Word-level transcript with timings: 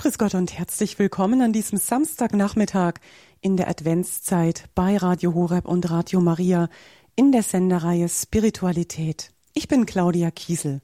Grüß 0.00 0.16
Gott 0.16 0.34
und 0.34 0.58
herzlich 0.58 0.98
willkommen 0.98 1.42
an 1.42 1.52
diesem 1.52 1.76
Samstagnachmittag 1.76 2.94
in 3.42 3.58
der 3.58 3.68
Adventszeit 3.68 4.64
bei 4.74 4.96
Radio 4.96 5.34
Horeb 5.34 5.68
und 5.68 5.90
Radio 5.90 6.22
Maria 6.22 6.70
in 7.16 7.32
der 7.32 7.42
Sendereihe 7.42 8.08
Spiritualität. 8.08 9.30
Ich 9.52 9.68
bin 9.68 9.84
Claudia 9.84 10.30
Kiesel. 10.30 10.80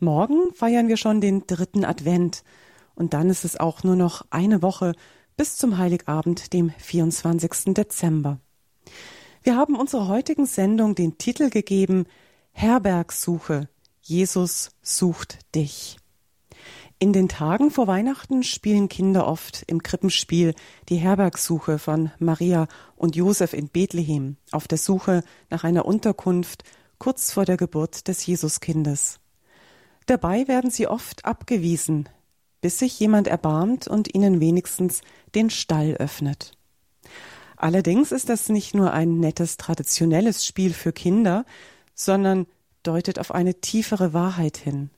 Morgen 0.00 0.52
feiern 0.52 0.88
wir 0.88 0.96
schon 0.96 1.20
den 1.20 1.46
dritten 1.46 1.84
Advent 1.84 2.42
und 2.96 3.14
dann 3.14 3.30
ist 3.30 3.44
es 3.44 3.56
auch 3.56 3.84
nur 3.84 3.94
noch 3.94 4.26
eine 4.30 4.62
Woche 4.62 4.96
bis 5.36 5.56
zum 5.56 5.78
Heiligabend, 5.78 6.52
dem 6.52 6.70
24. 6.76 7.72
Dezember. 7.72 8.40
Wir 9.44 9.54
haben 9.54 9.76
unserer 9.76 10.08
heutigen 10.08 10.46
Sendung 10.46 10.96
den 10.96 11.18
Titel 11.18 11.50
gegeben 11.50 12.06
Herbergsuche. 12.50 13.68
Jesus 14.02 14.72
sucht 14.82 15.54
dich. 15.54 15.98
In 16.98 17.12
den 17.12 17.28
Tagen 17.28 17.70
vor 17.70 17.86
Weihnachten 17.88 18.42
spielen 18.42 18.88
Kinder 18.88 19.26
oft 19.26 19.64
im 19.66 19.82
Krippenspiel 19.82 20.54
die 20.88 20.96
Herbergsuche 20.96 21.78
von 21.78 22.10
Maria 22.18 22.68
und 22.96 23.16
Josef 23.16 23.52
in 23.52 23.68
Bethlehem 23.68 24.38
auf 24.50 24.66
der 24.66 24.78
Suche 24.78 25.22
nach 25.50 25.62
einer 25.62 25.84
Unterkunft 25.84 26.64
kurz 26.98 27.32
vor 27.32 27.44
der 27.44 27.58
Geburt 27.58 28.08
des 28.08 28.24
Jesuskindes. 28.24 29.20
Dabei 30.06 30.48
werden 30.48 30.70
sie 30.70 30.86
oft 30.86 31.26
abgewiesen, 31.26 32.08
bis 32.62 32.78
sich 32.78 32.98
jemand 32.98 33.28
erbarmt 33.28 33.86
und 33.88 34.14
ihnen 34.14 34.40
wenigstens 34.40 35.02
den 35.34 35.50
Stall 35.50 35.96
öffnet. 35.96 36.52
Allerdings 37.58 38.10
ist 38.10 38.30
das 38.30 38.48
nicht 38.48 38.74
nur 38.74 38.94
ein 38.94 39.20
nettes 39.20 39.58
traditionelles 39.58 40.46
Spiel 40.46 40.72
für 40.72 40.94
Kinder, 40.94 41.44
sondern 41.94 42.46
deutet 42.82 43.18
auf 43.18 43.32
eine 43.32 43.60
tiefere 43.60 44.14
Wahrheit 44.14 44.56
hin. 44.56 44.88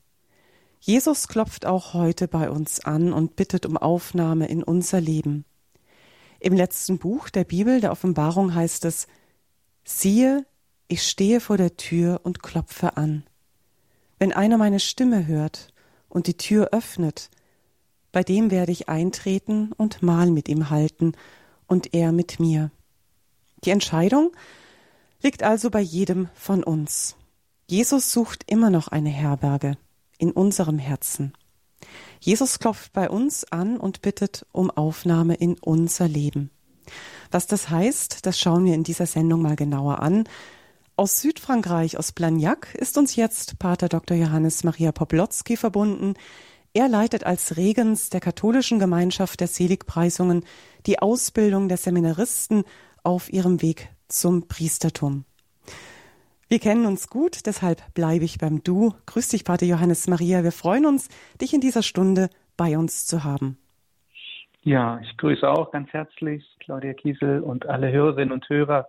Jesus 0.81 1.27
klopft 1.27 1.67
auch 1.67 1.93
heute 1.93 2.29
bei 2.29 2.51
uns 2.51 2.81
an 2.81 3.13
und 3.13 3.37
bittet 3.37 3.67
um 3.67 3.77
Aufnahme 3.77 4.47
in 4.47 4.63
unser 4.63 5.01
Leben. 5.01 5.45
Im 6.41 6.55
letzten 6.55 6.99
Buch 6.99 7.31
der 7.31 7.45
Bibel, 7.45 7.81
der 7.81 7.91
Offenbarung, 7.91 8.55
heißt 8.55 8.85
es, 8.85 9.09
siehe, 9.85 10.47
ich 10.87 11.03
stehe 11.03 11.41
vor 11.41 11.57
der 11.57 11.77
Tür 11.77 12.21
und 12.23 12.43
klopfe 12.43 12.97
an. 12.97 13.25
Wenn 14.19 14.33
einer 14.33 14.57
meine 14.57 14.81
Stimme 14.81 15.27
hört 15.27 15.73
und 16.09 16.27
die 16.29 16.37
Tür 16.37 16.69
öffnet, 16.73 17.31
bei 18.13 18.23
dem 18.23 18.51
werde 18.51 18.73
ich 18.73 18.89
eintreten 18.89 19.73
und 19.73 20.03
Mahl 20.03 20.31
mit 20.31 20.49
ihm 20.49 20.71
halten 20.71 21.13
und 21.67 21.93
er 21.93 22.13
mit 22.13 22.41
mir. 22.41 22.71
Die 23.65 23.71
Entscheidung 23.71 24.31
liegt 25.23 25.43
also 25.43 25.71
bei 25.71 25.81
jedem 25.81 26.29
von 26.35 26.63
uns. 26.63 27.17
Jesus 27.67 28.13
sucht 28.13 28.45
immer 28.47 28.71
noch 28.71 28.89
eine 28.89 29.11
Herberge 29.11 29.77
in 30.19 30.33
unserem 30.33 30.79
Herzen. 30.79 31.33
Jesus 32.21 32.59
klopft 32.59 32.93
bei 32.93 33.09
uns 33.09 33.45
an 33.45 33.77
und 33.79 34.03
bittet 34.03 34.47
um 34.53 34.71
Aufnahme 34.71 35.35
in 35.35 35.57
unser 35.61 36.09
Leben. 36.09 36.51
Was 37.31 37.47
das 37.47 37.71
heißt, 37.71 38.27
das 38.27 38.39
schauen 38.39 38.65
wir 38.65 38.75
in 38.75 38.83
dieser 38.83 39.07
Sendung 39.07 39.43
mal 39.43 39.57
genauer 39.57 40.01
an. 40.01 40.25
Aus 40.97 41.21
Südfrankreich, 41.21 41.97
aus 41.97 42.13
Blagnac, 42.13 42.75
ist 42.75 42.99
uns 42.99 43.15
jetzt 43.15 43.59
Pater 43.59 43.89
Dr. 43.89 44.17
Johannes 44.17 44.65
Maria 44.65 44.91
Poplotzki 44.91 45.57
verbunden. 45.57 46.15
Er 46.73 46.89
leitet 46.89 47.25
als 47.25 47.57
Regens 47.57 48.11
der 48.11 48.21
katholischen 48.21 48.79
Gemeinschaft 48.79 49.41
der 49.41 49.49
Seligpreisungen 49.49 50.45
die 50.87 50.99
Ausbildung 50.99 51.69
der 51.69 51.77
Seminaristen 51.77 52.65
auf 53.03 53.33
ihrem 53.33 53.63
Weg 53.63 53.91
zum 54.09 54.49
Priestertum. 54.49 55.25
Wir 56.51 56.61
kennen 56.61 56.87
uns 56.87 57.11
gut, 57.11 57.45
deshalb 57.45 57.83
bleibe 57.93 58.25
ich 58.25 58.39
beim 58.39 58.65
Du. 58.65 58.95
Grüß 59.05 59.29
dich, 59.29 59.45
Pater 59.45 59.67
Johannes 59.67 60.09
Maria. 60.09 60.43
Wir 60.45 60.53
freuen 60.53 60.87
uns, 60.87 61.11
dich 61.39 61.53
in 61.53 61.61
dieser 61.61 61.83
Stunde 61.83 62.31
bei 62.57 62.79
uns 62.79 63.07
zu 63.07 63.23
haben. 63.23 63.59
Ja, 64.63 64.99
ich 65.03 65.15
grüße 65.19 65.47
auch 65.47 65.71
ganz 65.73 65.93
herzlich 65.93 66.43
Claudia 66.61 66.95
Kiesel 66.95 67.41
und 67.41 67.67
alle 67.67 67.93
Hörerinnen 67.93 68.33
und 68.33 68.49
Hörer 68.49 68.89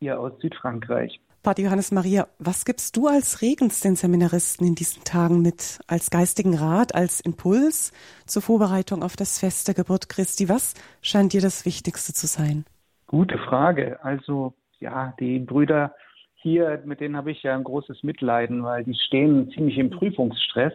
hier 0.00 0.18
aus 0.18 0.32
Südfrankreich. 0.40 1.20
Pater 1.44 1.62
Johannes 1.62 1.92
Maria, 1.92 2.26
was 2.40 2.64
gibst 2.64 2.96
du 2.96 3.06
als 3.06 3.40
Regens 3.40 3.78
den 3.78 3.94
Seminaristen 3.94 4.66
in 4.66 4.74
diesen 4.74 5.04
Tagen 5.04 5.42
mit, 5.42 5.78
als 5.86 6.10
geistigen 6.10 6.58
Rat, 6.58 6.92
als 6.92 7.20
Impuls 7.20 7.92
zur 8.26 8.42
Vorbereitung 8.42 9.04
auf 9.04 9.14
das 9.14 9.38
Fest 9.38 9.68
der 9.68 9.76
Geburt 9.76 10.08
Christi? 10.08 10.48
Was 10.48 10.74
scheint 11.02 11.34
dir 11.34 11.40
das 11.40 11.64
Wichtigste 11.66 12.12
zu 12.12 12.26
sein? 12.26 12.64
Gute 13.06 13.38
Frage. 13.38 14.02
Also, 14.02 14.54
ja, 14.80 15.14
die 15.20 15.38
Brüder 15.38 15.94
hier, 16.36 16.82
mit 16.84 17.00
denen 17.00 17.16
habe 17.16 17.30
ich 17.30 17.42
ja 17.42 17.54
ein 17.54 17.64
großes 17.64 18.02
Mitleiden, 18.02 18.62
weil 18.62 18.84
die 18.84 18.94
stehen 18.94 19.50
ziemlich 19.50 19.78
im 19.78 19.90
Prüfungsstress. 19.90 20.74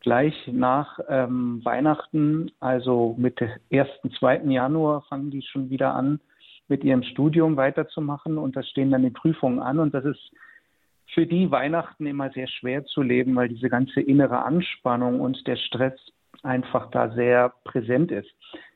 Gleich 0.00 0.34
nach 0.52 0.98
ähm, 1.08 1.60
Weihnachten, 1.64 2.50
also 2.60 3.14
mit 3.18 3.40
dem 3.40 3.50
1., 3.72 3.88
2. 4.18 4.44
Januar, 4.44 5.02
fangen 5.02 5.30
die 5.30 5.42
schon 5.42 5.70
wieder 5.70 5.94
an, 5.94 6.20
mit 6.68 6.84
ihrem 6.84 7.02
Studium 7.02 7.56
weiterzumachen 7.56 8.38
und 8.38 8.56
da 8.56 8.62
stehen 8.62 8.90
dann 8.90 9.02
die 9.02 9.10
Prüfungen 9.10 9.60
an 9.60 9.78
und 9.78 9.94
das 9.94 10.04
ist 10.04 10.32
für 11.14 11.26
die 11.26 11.50
Weihnachten 11.50 12.06
immer 12.06 12.30
sehr 12.30 12.46
schwer 12.46 12.84
zu 12.84 13.02
leben, 13.02 13.34
weil 13.34 13.48
diese 13.48 13.68
ganze 13.68 14.00
innere 14.00 14.44
Anspannung 14.44 15.20
und 15.20 15.46
der 15.46 15.56
Stress 15.56 15.98
einfach 16.42 16.90
da 16.90 17.10
sehr 17.10 17.52
präsent 17.64 18.12
ist. 18.12 18.30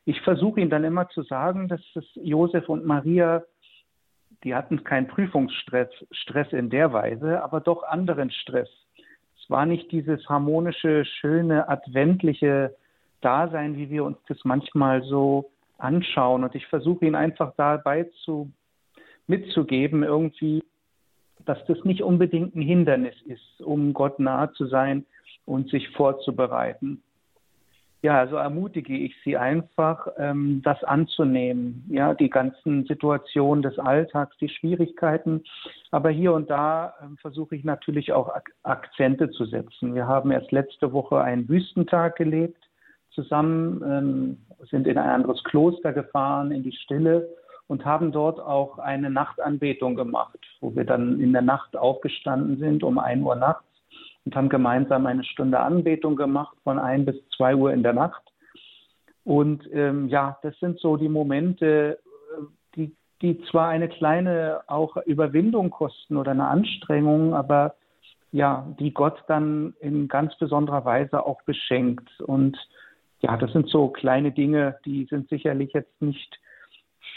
Ich 0.04 0.20
versuche 0.22 0.60
ihnen 0.60 0.70
dann 0.70 0.84
immer 0.84 1.08
zu 1.10 1.22
sagen, 1.22 1.68
dass 1.68 1.80
es 1.94 2.04
Josef 2.14 2.68
und 2.68 2.84
Maria 2.84 3.44
die 4.44 4.54
hatten 4.54 4.84
keinen 4.84 5.08
Prüfungsstress 5.08 5.88
Stress 6.10 6.52
in 6.52 6.70
der 6.70 6.92
Weise, 6.92 7.42
aber 7.42 7.60
doch 7.60 7.82
anderen 7.84 8.30
Stress. 8.30 8.68
Es 9.40 9.50
war 9.50 9.66
nicht 9.66 9.90
dieses 9.92 10.28
harmonische, 10.28 11.04
schöne, 11.04 11.68
adventliche 11.68 12.74
Dasein, 13.20 13.76
wie 13.76 13.90
wir 13.90 14.04
uns 14.04 14.18
das 14.28 14.38
manchmal 14.44 15.02
so 15.02 15.50
anschauen. 15.78 16.44
Und 16.44 16.54
ich 16.54 16.66
versuche 16.66 17.06
ihn 17.06 17.14
einfach 17.14 17.52
dabei 17.56 18.04
zu, 18.24 18.50
mitzugeben, 19.26 20.02
irgendwie, 20.02 20.62
dass 21.44 21.64
das 21.66 21.82
nicht 21.84 22.02
unbedingt 22.02 22.54
ein 22.54 22.62
Hindernis 22.62 23.14
ist, 23.26 23.60
um 23.62 23.94
Gott 23.94 24.18
nahe 24.18 24.52
zu 24.52 24.66
sein 24.66 25.06
und 25.44 25.70
sich 25.70 25.88
vorzubereiten 25.90 27.02
ja, 28.02 28.18
also 28.18 28.34
ermutige 28.34 28.96
ich 28.96 29.14
Sie 29.24 29.36
einfach, 29.36 30.08
ähm, 30.18 30.60
das 30.64 30.82
anzunehmen. 30.82 31.84
Ja, 31.88 32.14
die 32.14 32.30
ganzen 32.30 32.84
Situationen 32.84 33.62
des 33.62 33.78
Alltags, 33.78 34.36
die 34.38 34.48
Schwierigkeiten. 34.48 35.44
Aber 35.92 36.10
hier 36.10 36.32
und 36.32 36.50
da 36.50 36.94
ähm, 37.00 37.16
versuche 37.18 37.54
ich 37.54 37.62
natürlich 37.62 38.12
auch 38.12 38.28
Ak 38.28 38.50
Akzente 38.64 39.30
zu 39.30 39.44
setzen. 39.44 39.94
Wir 39.94 40.08
haben 40.08 40.32
erst 40.32 40.50
letzte 40.50 40.92
Woche 40.92 41.20
einen 41.20 41.48
Wüstentag 41.48 42.16
gelebt 42.16 42.58
zusammen, 43.12 43.82
ähm, 43.86 44.38
sind 44.70 44.88
in 44.88 44.98
ein 44.98 45.10
anderes 45.10 45.42
Kloster 45.44 45.92
gefahren, 45.92 46.50
in 46.50 46.64
die 46.64 46.72
Stille 46.72 47.28
und 47.68 47.84
haben 47.84 48.10
dort 48.10 48.40
auch 48.40 48.78
eine 48.78 49.10
Nachtanbetung 49.10 49.94
gemacht, 49.94 50.38
wo 50.60 50.74
wir 50.74 50.84
dann 50.84 51.20
in 51.20 51.32
der 51.32 51.42
Nacht 51.42 51.76
aufgestanden 51.76 52.58
sind 52.58 52.82
um 52.82 52.98
ein 52.98 53.22
Uhr 53.22 53.36
nachts 53.36 53.71
und 54.24 54.36
haben 54.36 54.48
gemeinsam 54.48 55.06
eine 55.06 55.24
Stunde 55.24 55.60
Anbetung 55.60 56.16
gemacht 56.16 56.56
von 56.62 56.78
ein 56.78 57.04
bis 57.04 57.16
zwei 57.36 57.54
Uhr 57.54 57.72
in 57.72 57.82
der 57.82 57.92
Nacht. 57.92 58.22
Und 59.24 59.68
ähm, 59.72 60.08
ja, 60.08 60.38
das 60.42 60.58
sind 60.58 60.80
so 60.80 60.96
die 60.96 61.08
Momente, 61.08 61.98
äh, 62.38 62.42
die, 62.76 62.96
die 63.20 63.42
zwar 63.50 63.68
eine 63.68 63.88
kleine 63.88 64.60
auch 64.66 64.96
Überwindung 65.06 65.70
kosten 65.70 66.16
oder 66.16 66.32
eine 66.32 66.48
Anstrengung, 66.48 67.34
aber 67.34 67.74
ja, 68.32 68.66
die 68.80 68.92
Gott 68.92 69.22
dann 69.28 69.74
in 69.80 70.08
ganz 70.08 70.36
besonderer 70.38 70.84
Weise 70.84 71.24
auch 71.24 71.42
beschenkt. 71.42 72.08
Und 72.20 72.56
ja, 73.20 73.36
das 73.36 73.52
sind 73.52 73.68
so 73.68 73.88
kleine 73.88 74.32
Dinge, 74.32 74.78
die 74.84 75.04
sind 75.04 75.28
sicherlich 75.28 75.72
jetzt 75.72 76.00
nicht 76.00 76.40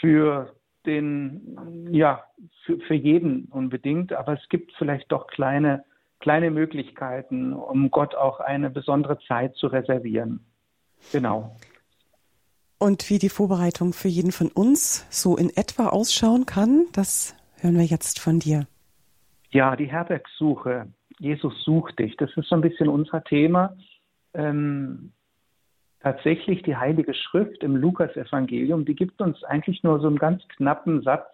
für 0.00 0.54
den, 0.84 1.88
ja, 1.90 2.22
für, 2.64 2.78
für 2.80 2.94
jeden 2.94 3.46
unbedingt, 3.46 4.12
aber 4.12 4.34
es 4.34 4.48
gibt 4.48 4.72
vielleicht 4.78 5.10
doch 5.10 5.26
kleine 5.26 5.84
kleine 6.26 6.50
Möglichkeiten, 6.50 7.52
um 7.52 7.88
Gott 7.92 8.16
auch 8.16 8.40
eine 8.40 8.68
besondere 8.68 9.16
Zeit 9.28 9.54
zu 9.54 9.68
reservieren. 9.68 10.40
Genau. 11.12 11.54
Und 12.78 13.08
wie 13.10 13.20
die 13.20 13.28
Vorbereitung 13.28 13.92
für 13.92 14.08
jeden 14.08 14.32
von 14.32 14.48
uns 14.48 15.06
so 15.08 15.36
in 15.36 15.50
etwa 15.50 15.86
ausschauen 15.86 16.44
kann, 16.44 16.86
das 16.92 17.36
hören 17.60 17.76
wir 17.76 17.84
jetzt 17.84 18.18
von 18.18 18.40
dir. 18.40 18.66
Ja, 19.52 19.76
die 19.76 19.86
Herbergssuche. 19.86 20.88
Jesus 21.20 21.62
sucht 21.62 22.00
dich. 22.00 22.16
Das 22.16 22.36
ist 22.36 22.48
so 22.48 22.56
ein 22.56 22.60
bisschen 22.60 22.88
unser 22.88 23.22
Thema. 23.22 23.76
Ähm, 24.34 25.12
tatsächlich 26.00 26.64
die 26.64 26.74
Heilige 26.74 27.14
Schrift 27.14 27.62
im 27.62 27.76
Lukas-Evangelium, 27.76 28.84
die 28.84 28.96
gibt 28.96 29.20
uns 29.20 29.44
eigentlich 29.44 29.84
nur 29.84 30.00
so 30.00 30.08
einen 30.08 30.18
ganz 30.18 30.42
knappen 30.56 31.02
Satz, 31.02 31.28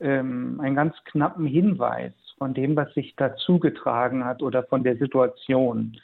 ähm, 0.00 0.58
einen 0.62 0.76
ganz 0.76 0.94
knappen 1.04 1.44
Hinweis 1.44 2.14
von 2.42 2.54
dem, 2.54 2.74
was 2.74 2.92
sich 2.94 3.14
dazugetragen 3.14 4.24
hat 4.24 4.42
oder 4.42 4.64
von 4.64 4.82
der 4.82 4.96
Situation. 4.96 5.96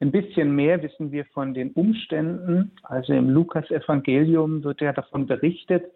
Ein 0.00 0.10
bisschen 0.10 0.54
mehr 0.54 0.82
wissen 0.82 1.10
wir 1.10 1.24
von 1.32 1.54
den 1.54 1.70
Umständen. 1.70 2.72
Also 2.82 3.14
im 3.14 3.30
Lukas-Evangelium 3.30 4.62
wird 4.62 4.82
ja 4.82 4.92
davon 4.92 5.26
berichtet, 5.26 5.90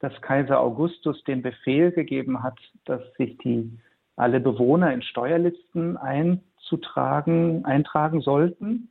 dass 0.00 0.12
Kaiser 0.20 0.60
Augustus 0.60 1.24
den 1.24 1.40
Befehl 1.40 1.90
gegeben 1.90 2.42
hat, 2.42 2.58
dass 2.84 3.00
sich 3.16 3.38
die 3.38 3.72
alle 4.16 4.40
Bewohner 4.40 4.92
in 4.92 5.00
Steuerlisten 5.00 5.96
einzutragen, 5.96 7.64
eintragen 7.64 8.20
sollten. 8.20 8.90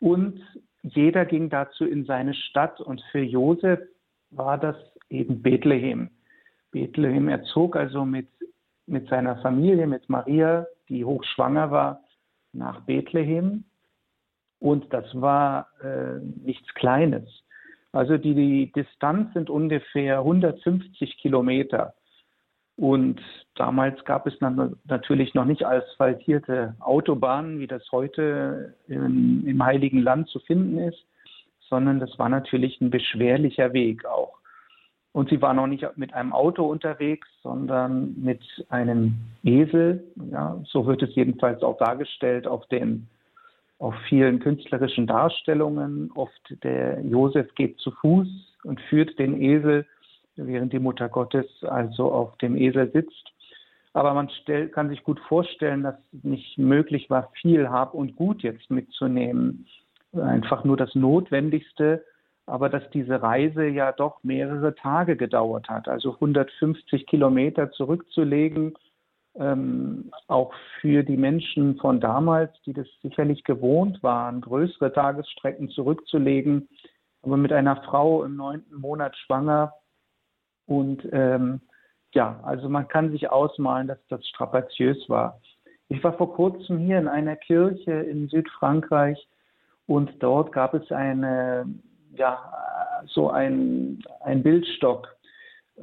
Und 0.00 0.40
jeder 0.82 1.26
ging 1.26 1.48
dazu 1.48 1.84
in 1.84 2.06
seine 2.06 2.34
Stadt 2.34 2.80
und 2.80 3.00
für 3.12 3.22
Josef 3.22 3.78
war 4.32 4.58
das 4.58 4.74
eben 5.10 5.42
Bethlehem. 5.42 6.10
Bethlehem, 6.72 7.28
er 7.28 7.44
zog 7.44 7.76
also 7.76 8.04
mit, 8.04 8.26
mit 8.86 9.08
seiner 9.08 9.36
Familie, 9.38 9.86
mit 9.86 10.08
Maria, 10.08 10.66
die 10.88 11.04
hochschwanger 11.04 11.70
war, 11.70 12.00
nach 12.52 12.80
Bethlehem. 12.82 13.64
Und 14.60 14.92
das 14.92 15.04
war 15.20 15.68
äh, 15.82 16.20
nichts 16.44 16.72
Kleines. 16.74 17.28
Also 17.92 18.18
die, 18.18 18.34
die 18.34 18.72
Distanz 18.72 19.32
sind 19.34 19.50
ungefähr 19.50 20.18
150 20.18 21.16
Kilometer. 21.18 21.94
Und 22.76 23.20
damals 23.54 24.04
gab 24.04 24.26
es 24.26 24.34
natürlich 24.40 25.34
noch 25.34 25.44
nicht 25.44 25.64
asphaltierte 25.64 26.74
Autobahnen, 26.80 27.60
wie 27.60 27.68
das 27.68 27.84
heute 27.92 28.74
im, 28.88 29.46
im 29.46 29.64
Heiligen 29.64 30.00
Land 30.00 30.28
zu 30.28 30.40
finden 30.40 30.78
ist, 30.78 31.06
sondern 31.68 32.00
das 32.00 32.18
war 32.18 32.28
natürlich 32.28 32.80
ein 32.80 32.90
beschwerlicher 32.90 33.72
Weg 33.72 34.04
auch. 34.06 34.40
Und 35.14 35.30
sie 35.30 35.40
war 35.40 35.54
noch 35.54 35.68
nicht 35.68 35.86
mit 35.94 36.12
einem 36.12 36.32
Auto 36.32 36.64
unterwegs, 36.64 37.28
sondern 37.40 38.20
mit 38.20 38.42
einem 38.68 39.14
Esel. 39.44 40.02
Ja, 40.32 40.60
so 40.64 40.86
wird 40.86 41.02
es 41.04 41.14
jedenfalls 41.14 41.62
auch 41.62 41.78
dargestellt 41.78 42.48
auf 42.48 42.66
den 42.66 43.06
auf 43.78 43.94
vielen 44.08 44.40
künstlerischen 44.40 45.06
Darstellungen. 45.06 46.10
Oft 46.16 46.56
der 46.64 47.00
Josef 47.02 47.54
geht 47.54 47.78
zu 47.78 47.92
Fuß 47.92 48.26
und 48.64 48.80
führt 48.88 49.16
den 49.20 49.40
Esel, 49.40 49.86
während 50.34 50.72
die 50.72 50.80
Mutter 50.80 51.08
Gottes 51.08 51.46
also 51.62 52.10
auf 52.10 52.36
dem 52.38 52.56
Esel 52.56 52.90
sitzt. 52.90 53.32
Aber 53.92 54.14
man 54.14 54.28
stell, 54.42 54.68
kann 54.68 54.88
sich 54.88 55.04
gut 55.04 55.20
vorstellen, 55.28 55.84
dass 55.84 55.94
es 56.12 56.24
nicht 56.24 56.58
möglich 56.58 57.08
war, 57.08 57.30
viel 57.40 57.70
Hab 57.70 57.94
und 57.94 58.16
Gut 58.16 58.42
jetzt 58.42 58.68
mitzunehmen. 58.68 59.66
Einfach 60.12 60.64
nur 60.64 60.76
das 60.76 60.92
Notwendigste 60.96 62.04
aber 62.46 62.68
dass 62.68 62.88
diese 62.90 63.22
Reise 63.22 63.66
ja 63.66 63.92
doch 63.92 64.22
mehrere 64.22 64.74
Tage 64.74 65.16
gedauert 65.16 65.68
hat. 65.68 65.88
Also 65.88 66.14
150 66.14 67.06
Kilometer 67.06 67.70
zurückzulegen, 67.72 68.74
ähm, 69.36 70.10
auch 70.28 70.52
für 70.80 71.02
die 71.02 71.16
Menschen 71.16 71.76
von 71.78 72.00
damals, 72.00 72.52
die 72.66 72.72
das 72.72 72.86
sicherlich 73.02 73.44
gewohnt 73.44 74.02
waren, 74.02 74.40
größere 74.40 74.92
Tagesstrecken 74.92 75.70
zurückzulegen, 75.70 76.68
aber 77.22 77.36
mit 77.36 77.52
einer 77.52 77.76
Frau 77.82 78.24
im 78.24 78.36
neunten 78.36 78.76
Monat 78.76 79.16
schwanger. 79.16 79.72
Und 80.66 81.06
ähm, 81.12 81.60
ja, 82.12 82.40
also 82.44 82.68
man 82.68 82.88
kann 82.88 83.10
sich 83.10 83.30
ausmalen, 83.30 83.88
dass 83.88 83.98
das 84.08 84.24
strapaziös 84.28 85.08
war. 85.08 85.40
Ich 85.88 86.02
war 86.04 86.16
vor 86.16 86.34
kurzem 86.34 86.78
hier 86.78 86.98
in 86.98 87.08
einer 87.08 87.36
Kirche 87.36 87.92
in 87.92 88.28
Südfrankreich 88.28 89.18
und 89.86 90.22
dort 90.22 90.52
gab 90.52 90.74
es 90.74 90.90
eine 90.92 91.66
ja, 92.16 92.38
so 93.06 93.30
ein, 93.30 94.02
ein 94.20 94.42
Bildstock, 94.42 95.08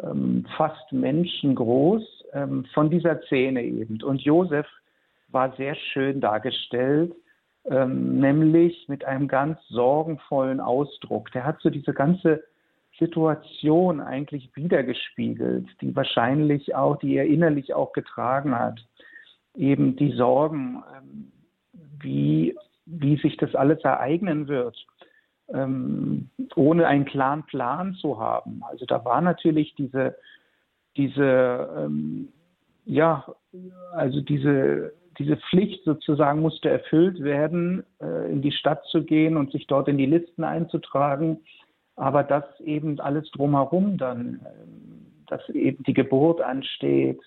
ähm, 0.01 0.45
fast 0.57 0.91
menschengroß, 0.91 2.25
ähm, 2.33 2.65
von 2.73 2.89
dieser 2.89 3.21
Szene 3.23 3.63
eben. 3.63 4.01
Und 4.03 4.21
Josef 4.21 4.67
war 5.29 5.55
sehr 5.55 5.75
schön 5.75 6.21
dargestellt, 6.21 7.13
ähm, 7.65 8.19
nämlich 8.19 8.87
mit 8.87 9.05
einem 9.05 9.27
ganz 9.27 9.59
sorgenvollen 9.67 10.59
Ausdruck. 10.59 11.31
Der 11.31 11.45
hat 11.45 11.61
so 11.61 11.69
diese 11.69 11.93
ganze 11.93 12.43
Situation 12.99 13.99
eigentlich 13.99 14.49
wiedergespiegelt, 14.55 15.67
die 15.81 15.95
wahrscheinlich 15.95 16.75
auch, 16.75 16.97
die 16.97 17.15
er 17.15 17.25
innerlich 17.25 17.73
auch 17.73 17.93
getragen 17.93 18.57
hat. 18.57 18.79
Eben 19.55 19.95
die 19.95 20.11
Sorgen, 20.13 20.83
ähm, 20.95 21.31
wie, 21.99 22.55
wie 22.85 23.17
sich 23.17 23.37
das 23.37 23.55
alles 23.55 23.79
ereignen 23.81 24.47
wird 24.47 24.77
ähm, 25.53 26.29
ohne 26.55 26.87
einen 26.87 27.05
klaren 27.05 27.43
Plan 27.43 27.95
zu 27.95 28.19
haben. 28.19 28.61
Also 28.69 28.85
da 28.85 29.03
war 29.05 29.21
natürlich 29.21 29.75
diese, 29.75 30.15
diese, 30.97 31.69
ähm, 31.77 32.29
ja, 32.85 33.25
also 33.93 34.21
diese, 34.21 34.93
diese 35.17 35.37
Pflicht 35.37 35.83
sozusagen 35.83 36.41
musste 36.41 36.69
erfüllt 36.69 37.21
werden, 37.21 37.83
äh, 38.01 38.31
in 38.31 38.41
die 38.41 38.51
Stadt 38.51 38.83
zu 38.85 39.03
gehen 39.03 39.37
und 39.37 39.51
sich 39.51 39.67
dort 39.67 39.87
in 39.87 39.97
die 39.97 40.05
Listen 40.05 40.43
einzutragen. 40.43 41.41
Aber 41.95 42.23
dass 42.23 42.43
eben 42.61 42.99
alles 42.99 43.29
drumherum 43.31 43.97
dann, 43.97 44.41
äh, 44.45 45.27
dass 45.27 45.47
eben 45.49 45.83
die 45.83 45.93
Geburt 45.93 46.41
ansteht 46.41 47.19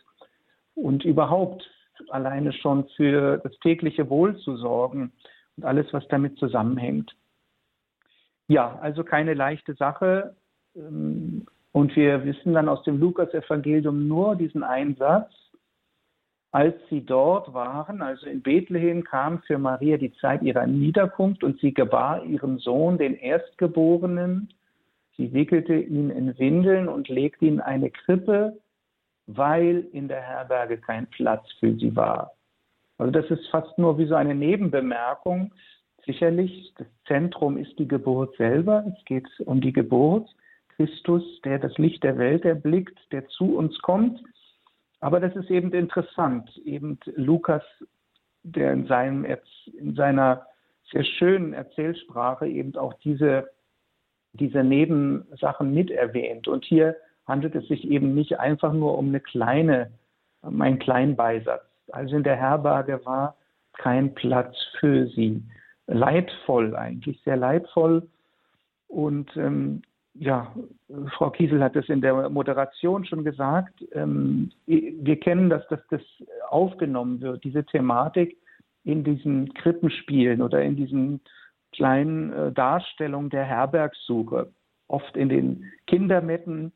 und 0.75 1.05
überhaupt 1.05 1.69
alleine 2.11 2.53
schon 2.53 2.89
für 2.97 3.39
das 3.39 3.53
tägliche 3.61 4.11
Wohl 4.11 4.37
zu 4.39 4.57
sorgen 4.57 5.13
und 5.57 5.65
alles, 5.65 5.87
was 5.93 6.07
damit 6.09 6.39
zusammenhängt. 6.39 7.15
Ja, 8.49 8.79
also 8.81 9.05
keine 9.05 9.35
leichte 9.35 9.75
Sache. 9.75 10.37
Ähm, 10.77 11.47
und 11.73 11.97
wir 11.97 12.25
wissen 12.25 12.55
dann 12.55 12.69
aus 12.69 12.85
dem 12.85 13.01
Lukas-Evangelium 13.01 14.07
nur 14.07 14.37
diesen 14.37 14.63
einen 14.63 14.95
Satz. 14.97 15.33
Als 16.53 16.77
sie 16.89 17.05
dort 17.05 17.53
waren, 17.53 18.01
also 18.01 18.27
in 18.27 18.41
Bethlehem, 18.41 19.03
kam 19.03 19.43
für 19.43 19.59
Maria 19.59 19.97
die 19.97 20.13
Zeit 20.15 20.41
ihrer 20.43 20.69
Niederkunft 20.69 21.43
und 21.43 21.59
sie 21.59 21.75
gebar 21.75 22.25
ihren 22.25 22.59
Sohn, 22.59 22.97
den 22.97 23.17
Erstgeborenen. 23.17 24.51
Sie 25.17 25.33
wickelte 25.33 25.75
ihn 25.75 26.11
in 26.11 26.39
Windeln 26.39 26.89
und 26.89 27.09
legte 27.09 27.47
ihn 27.47 27.55
in 27.55 27.61
eine 27.61 27.91
Krippe, 27.91 28.57
weil 29.27 29.89
in 29.91 30.07
der 30.07 30.21
Herberge 30.21 30.79
kein 30.79 31.09
Platz 31.09 31.45
für 31.59 31.75
sie 31.75 31.97
war. 31.97 32.35
Also 32.99 33.11
das 33.11 33.29
ist 33.31 33.49
fast 33.49 33.77
nur 33.77 33.99
wie 33.99 34.07
so 34.07 34.15
eine 34.15 34.37
Nebenbemerkung, 34.37 35.51
Sicherlich, 36.07 36.75
das 36.77 36.87
Zentrum 37.07 37.57
ist 37.57 37.79
die 37.79 37.89
Geburt 37.89 38.37
selber. 38.37 38.85
Es 38.87 39.05
geht 39.07 39.27
um 39.41 39.61
die 39.61 39.73
Geburt. 39.73 40.29
Christus, 40.77 41.23
der 41.45 41.59
das 41.59 41.77
Licht 41.79 42.03
der 42.03 42.19
Welt 42.19 42.45
erblickt, 42.45 42.99
der 43.13 43.27
zu 43.29 43.57
uns 43.57 43.79
kommt. 43.81 44.21
Aber 45.01 45.21
das 45.21 45.35
ist 45.37 45.51
eben 45.51 45.73
interessant. 45.73 46.51
Eben 46.65 46.99
Lukas, 47.15 47.63
der 48.43 48.73
in, 48.73 48.87
seinem, 48.87 49.25
in 49.79 49.95
seiner 49.95 50.47
sehr 50.93 51.05
schönen 51.05 51.55
Erzählsprache 51.55 52.47
eben 52.49 52.77
auch 52.77 52.95
diese, 52.95 53.51
diese 54.33 54.63
Nebensachen 54.63 55.73
mit 55.73 55.91
erwähnt. 55.91 56.49
Und 56.49 56.65
hier 56.65 56.97
handelt 57.27 57.55
es 57.55 57.67
sich 57.69 57.89
eben 57.89 58.15
nicht 58.15 58.39
einfach 58.39 58.73
nur 58.73 58.99
um 58.99 59.09
eine 59.09 59.21
kleine, 59.21 59.91
um 60.43 60.61
einen 60.61 60.79
kleinen 60.79 61.17
Beisatz. 61.17 61.65
Also 61.93 62.17
in 62.17 62.25
der 62.25 62.37
Herberge 62.37 63.01
war 63.07 63.37
kein 63.75 64.15
Platz 64.15 64.57
für 64.79 65.07
sie 65.07 65.43
leidvoll, 65.87 66.75
eigentlich 66.77 67.21
sehr 67.23 67.37
leidvoll. 67.37 68.09
Und 68.89 69.37
ähm, 69.37 69.83
ja, 70.15 70.55
Frau 71.17 71.31
Kiesel 71.31 71.63
hat 71.63 71.75
es 71.77 71.89
in 71.89 72.01
der 72.01 72.31
Moderation 72.31 73.05
schon 73.05 73.25
gesagt. 73.25 73.85
Ähm, 73.93 74.53
wir 74.67 75.19
kennen, 75.19 75.51
dass, 75.51 75.67
dass 75.69 75.81
das 75.91 76.03
aufgenommen 76.49 77.21
wird, 77.21 77.43
diese 77.45 77.65
Thematik 77.65 78.37
in 78.85 79.03
diesen 79.03 79.53
Krippenspielen 79.55 80.43
oder 80.43 80.63
in 80.63 80.77
diesen 80.77 81.21
kleinen 81.73 82.33
äh, 82.33 82.53
Darstellungen 82.53 83.31
der 83.31 83.45
Herbergssuche, 83.45 84.53
oft 84.87 85.17
in 85.17 85.29
den 85.29 85.73
Kindermetten, 85.87 86.73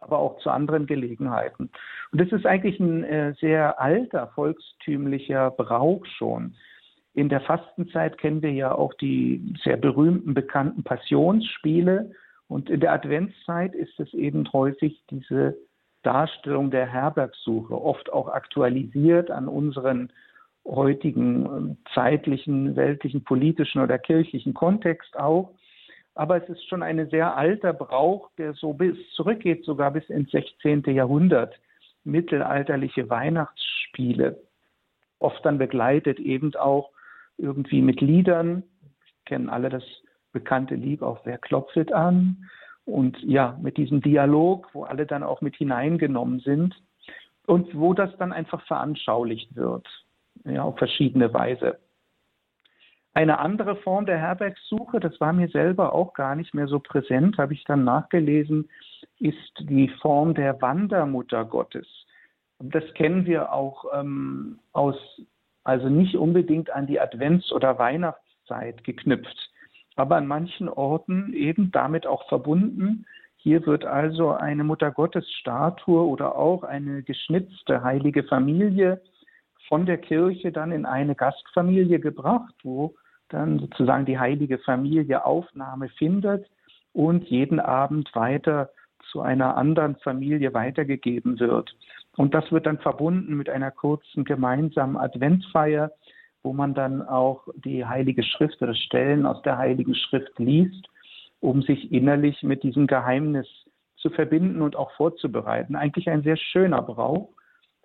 aber 0.00 0.18
auch 0.18 0.38
zu 0.38 0.50
anderen 0.50 0.86
Gelegenheiten. 0.86 1.70
Und 2.10 2.20
das 2.20 2.32
ist 2.32 2.46
eigentlich 2.46 2.80
ein 2.80 3.04
äh, 3.04 3.34
sehr 3.40 3.80
alter 3.80 4.28
volkstümlicher 4.28 5.50
Brauch 5.50 6.04
schon. 6.06 6.54
In 7.14 7.28
der 7.28 7.42
Fastenzeit 7.42 8.16
kennen 8.18 8.42
wir 8.42 8.52
ja 8.52 8.74
auch 8.74 8.94
die 8.94 9.54
sehr 9.62 9.76
berühmten, 9.76 10.32
bekannten 10.34 10.82
Passionsspiele. 10.82 12.12
Und 12.48 12.70
in 12.70 12.80
der 12.80 12.92
Adventszeit 12.92 13.74
ist 13.74 13.98
es 14.00 14.12
eben 14.14 14.50
häufig 14.52 15.02
diese 15.10 15.56
Darstellung 16.02 16.70
der 16.70 16.86
Herbergssuche, 16.86 17.74
oft 17.74 18.12
auch 18.12 18.28
aktualisiert 18.28 19.30
an 19.30 19.46
unseren 19.46 20.12
heutigen 20.66 21.46
ähm, 21.46 21.76
zeitlichen, 21.94 22.76
weltlichen, 22.76 23.24
politischen 23.24 23.82
oder 23.82 23.98
kirchlichen 23.98 24.54
Kontext 24.54 25.16
auch. 25.18 25.54
Aber 26.14 26.42
es 26.42 26.48
ist 26.48 26.66
schon 26.68 26.82
ein 26.82 27.08
sehr 27.10 27.36
alter 27.36 27.72
Brauch, 27.72 28.30
der 28.36 28.52
so 28.54 28.72
bis 28.72 28.96
zurückgeht, 29.14 29.64
sogar 29.64 29.90
bis 29.90 30.08
ins 30.10 30.30
16. 30.30 30.82
Jahrhundert. 30.86 31.58
Mittelalterliche 32.04 33.08
Weihnachtsspiele, 33.08 34.40
oft 35.20 35.44
dann 35.44 35.58
begleitet 35.58 36.18
eben 36.18 36.54
auch 36.56 36.90
irgendwie 37.38 37.82
mit 37.82 38.00
Liedern. 38.00 38.62
Kennen 39.24 39.48
alle 39.48 39.68
das 39.68 39.84
bekannte 40.32 40.74
Lied 40.74 41.02
auch 41.02 41.24
Wer 41.24 41.38
klopft 41.38 41.92
an? 41.92 42.48
Und 42.84 43.16
ja, 43.22 43.58
mit 43.62 43.76
diesem 43.76 44.00
Dialog, 44.00 44.68
wo 44.72 44.84
alle 44.84 45.06
dann 45.06 45.22
auch 45.22 45.40
mit 45.40 45.56
hineingenommen 45.56 46.40
sind 46.40 46.74
und 47.46 47.78
wo 47.78 47.94
das 47.94 48.16
dann 48.18 48.32
einfach 48.32 48.62
veranschaulicht 48.66 49.54
wird, 49.54 49.86
ja, 50.44 50.62
auf 50.62 50.78
verschiedene 50.78 51.32
Weise. 51.32 51.78
Eine 53.14 53.38
andere 53.40 53.76
Form 53.76 54.06
der 54.06 54.18
Herbergssuche, 54.18 54.98
das 54.98 55.20
war 55.20 55.32
mir 55.32 55.48
selber 55.48 55.92
auch 55.92 56.14
gar 56.14 56.34
nicht 56.34 56.54
mehr 56.54 56.66
so 56.66 56.80
präsent, 56.80 57.36
habe 57.36 57.52
ich 57.52 57.62
dann 57.64 57.84
nachgelesen, 57.84 58.70
ist 59.18 59.52
die 59.60 59.88
Form 60.00 60.34
der 60.34 60.60
Wandermutter 60.62 61.44
Gottes. 61.44 61.86
Das 62.58 62.84
kennen 62.94 63.26
wir 63.26 63.52
auch 63.52 63.84
ähm, 63.92 64.60
aus 64.72 64.96
also 65.64 65.88
nicht 65.88 66.16
unbedingt 66.16 66.70
an 66.70 66.86
die 66.86 67.00
Advents- 67.00 67.52
oder 67.52 67.78
Weihnachtszeit 67.78 68.84
geknüpft. 68.84 69.50
aber 69.96 70.16
an 70.16 70.26
manchen 70.26 70.70
Orten 70.70 71.34
eben 71.34 71.70
damit 71.70 72.06
auch 72.06 72.26
verbunden. 72.28 73.04
Hier 73.36 73.66
wird 73.66 73.84
also 73.84 74.30
eine 74.30 74.64
Muttergottesstatue 74.64 76.06
oder 76.06 76.36
auch 76.36 76.62
eine 76.62 77.02
geschnitzte 77.02 77.82
heilige 77.82 78.24
Familie 78.24 79.02
von 79.68 79.84
der 79.84 79.98
Kirche 79.98 80.52
dann 80.52 80.72
in 80.72 80.86
eine 80.86 81.14
Gastfamilie 81.14 82.00
gebracht, 82.00 82.54
wo 82.62 82.94
dann 83.28 83.58
sozusagen 83.58 84.06
die 84.06 84.18
heilige 84.18 84.58
Familie 84.58 85.24
Aufnahme 85.24 85.88
findet 85.90 86.46
und 86.92 87.24
jeden 87.24 87.60
Abend 87.60 88.14
weiter 88.14 88.70
zu 89.10 89.20
einer 89.20 89.56
anderen 89.56 89.96
Familie 89.96 90.54
weitergegeben 90.54 91.38
wird. 91.40 91.74
Und 92.16 92.34
das 92.34 92.50
wird 92.52 92.66
dann 92.66 92.78
verbunden 92.78 93.36
mit 93.36 93.48
einer 93.48 93.70
kurzen 93.70 94.24
gemeinsamen 94.24 94.96
Adventsfeier, 94.96 95.92
wo 96.42 96.52
man 96.52 96.74
dann 96.74 97.02
auch 97.02 97.46
die 97.64 97.86
Heilige 97.86 98.22
Schrift 98.22 98.60
oder 98.60 98.74
Stellen 98.74 99.26
aus 99.26 99.40
der 99.42 99.58
Heiligen 99.58 99.94
Schrift 99.94 100.38
liest, 100.38 100.88
um 101.40 101.62
sich 101.62 101.92
innerlich 101.92 102.42
mit 102.42 102.62
diesem 102.62 102.86
Geheimnis 102.86 103.46
zu 103.96 104.10
verbinden 104.10 104.60
und 104.60 104.76
auch 104.76 104.90
vorzubereiten. 104.92 105.76
Eigentlich 105.76 106.10
ein 106.10 106.22
sehr 106.22 106.36
schöner 106.36 106.82
Brauch. 106.82 107.30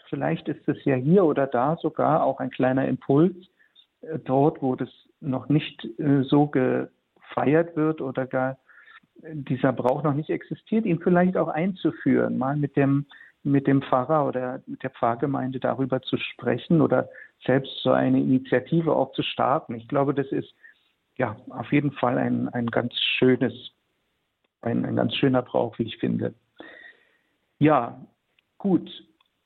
Vielleicht 0.10 0.48
ist 0.48 0.68
es 0.68 0.84
ja 0.86 0.96
hier 0.96 1.24
oder 1.24 1.48
da 1.48 1.78
sogar 1.78 2.24
auch 2.24 2.40
ein 2.40 2.50
kleiner 2.50 2.88
Impuls, 2.88 3.36
äh, 4.02 4.20
dort, 4.20 4.62
wo 4.62 4.76
das 4.76 4.90
noch 5.20 5.50
nicht 5.50 5.86
äh, 6.00 6.24
so 6.24 6.48
gefeiert 6.48 7.76
wird 7.76 8.02
oder 8.02 8.26
gar 8.26 8.58
dieser 9.24 9.74
Brauch 9.74 10.04
noch 10.04 10.14
nicht 10.14 10.30
existiert, 10.30 10.86
ihn 10.86 11.00
vielleicht 11.00 11.38
auch 11.38 11.48
einzuführen, 11.48 12.38
mal 12.38 12.56
mit 12.56 12.76
dem, 12.76 13.06
mit 13.52 13.68
dem 13.68 13.82
Pfarrer 13.82 14.28
oder 14.28 14.62
mit 14.66 14.84
der 14.84 14.90
Pfarrgemeinde 14.92 15.60
darüber 15.60 16.02
zu 16.02 16.18
sprechen 16.18 16.82
oder 16.82 17.10
selbst 17.46 17.82
so 17.82 17.92
eine 17.92 18.20
Initiative 18.20 18.96
auch 18.96 19.12
zu 19.14 19.24
starten. 19.24 19.76
Ich 19.76 19.88
glaube, 19.88 20.14
das 20.14 20.28
ist 20.28 20.54
ja 21.18 21.36
auf 21.50 21.72
jeden 21.72 21.92
Fall 21.92 22.18
ein, 22.18 22.50
ein 22.50 22.68
ganz 22.68 22.94
schönes, 23.18 23.54
ein, 24.62 24.86
ein 24.86 24.96
ganz 24.96 25.16
schöner 25.16 25.42
Brauch, 25.42 25.78
wie 25.80 25.84
ich 25.84 25.98
finde. 25.98 26.34
Ja, 27.60 28.00
gut. 28.58 28.90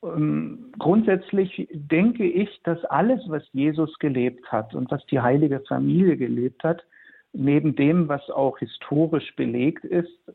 Ähm, 0.02 0.72
grundsätzlich 0.78 1.68
denke 1.72 2.24
ich, 2.24 2.60
dass 2.64 2.84
alles, 2.86 3.20
was 3.28 3.44
Jesus 3.52 3.98
gelebt 3.98 4.50
hat 4.50 4.74
und 4.74 4.90
was 4.90 5.04
die 5.06 5.20
heilige 5.20 5.60
Familie 5.60 6.16
gelebt 6.16 6.64
hat, 6.64 6.84
neben 7.32 7.74
dem, 7.76 8.08
was 8.08 8.28
auch 8.30 8.58
historisch 8.58 9.34
belegt 9.36 9.84
ist 9.84 10.32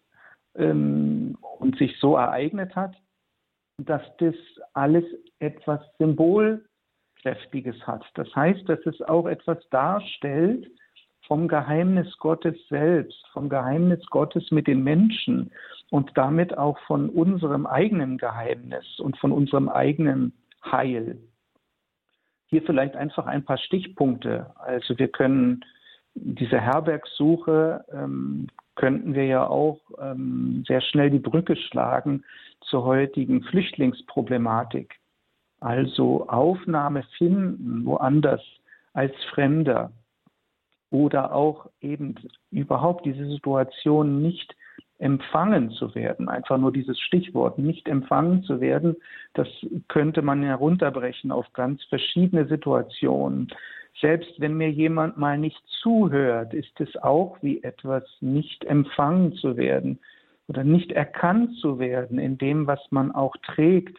ähm, 0.56 1.38
und 1.60 1.78
sich 1.78 1.98
so 2.00 2.16
ereignet 2.16 2.76
hat, 2.76 2.96
dass 3.78 4.02
das 4.18 4.36
alles 4.74 5.06
etwas 5.40 5.80
Symbolkräftiges 6.00 7.76
hat. 7.86 8.04
Das 8.16 8.34
heißt, 8.36 8.68
dass 8.68 8.80
es 8.86 9.02
auch 9.04 9.28
etwas 9.28 9.58
darstellt 9.70 10.68
vom 11.28 11.48
Geheimnis 11.48 12.18
Gottes 12.18 12.56
selbst, 12.70 13.28
vom 13.34 13.50
Geheimnis 13.50 14.04
Gottes 14.08 14.50
mit 14.50 14.68
den 14.68 14.84
Menschen 14.84 15.52
und 15.92 16.12
damit 16.16 16.58
auch 16.58 16.80
von 16.88 17.10
unserem 17.10 17.66
eigenen 17.66 18.18
Geheimnis 18.18 19.00
und 19.00 19.18
von 19.18 19.32
unserem 19.32 19.70
eigenen 19.70 20.34
Heil. 20.66 21.18
Hier 22.48 22.64
vielleicht 22.64 22.96
einfach 22.96 23.28
ein 23.28 23.44
paar 23.44 23.58
Stichpunkte. 23.58 24.54
Also 24.56 24.98
wir 24.98 25.10
können 25.10 25.64
diese 26.16 26.60
Herbergssuche 26.60 27.86
ähm, 27.92 28.48
könnten 28.78 29.14
wir 29.14 29.26
ja 29.26 29.46
auch 29.46 29.82
ähm, 30.00 30.64
sehr 30.68 30.82
schnell 30.82 31.10
die 31.10 31.20
Brücke 31.20 31.58
schlagen 31.58 32.24
zur 32.62 32.86
heutigen 32.86 33.44
Flüchtlingsproblematik. 33.44 34.96
Also 35.60 36.28
Aufnahme 36.30 37.04
finden 37.18 37.86
woanders 37.86 38.42
als 38.94 39.14
Fremder 39.34 39.92
oder 40.92 41.34
auch 41.34 41.70
eben 41.82 42.16
überhaupt 42.52 43.06
diese 43.06 43.26
Situation 43.26 44.22
nicht 44.22 44.56
empfangen 45.00 45.72
zu 45.72 45.94
werden. 45.96 46.30
Einfach 46.30 46.58
nur 46.58 46.72
dieses 46.72 47.00
Stichwort, 47.00 47.58
nicht 47.58 47.88
empfangen 47.88 48.44
zu 48.44 48.62
werden, 48.62 48.96
das 49.34 49.48
könnte 49.88 50.22
man 50.22 50.44
herunterbrechen 50.44 51.32
auf 51.32 51.52
ganz 51.54 51.84
verschiedene 51.86 52.48
Situationen. 52.48 53.50
Selbst 54.00 54.40
wenn 54.40 54.56
mir 54.56 54.70
jemand 54.70 55.18
mal 55.18 55.38
nicht 55.38 55.62
zuhört, 55.82 56.54
ist 56.54 56.80
es 56.80 56.96
auch 56.98 57.38
wie 57.42 57.64
etwas 57.64 58.04
nicht 58.22 58.64
empfangen 58.66 59.34
zu 59.34 59.58
werden 59.58 60.00
oder 60.48 60.64
nicht 60.64 60.92
erkannt 60.92 61.58
zu 61.60 61.80
werden 61.80 62.20
in 62.20 62.38
dem, 62.38 62.68
was 62.68 62.80
man 62.92 63.12
auch 63.12 63.36
trägt, 63.38 63.98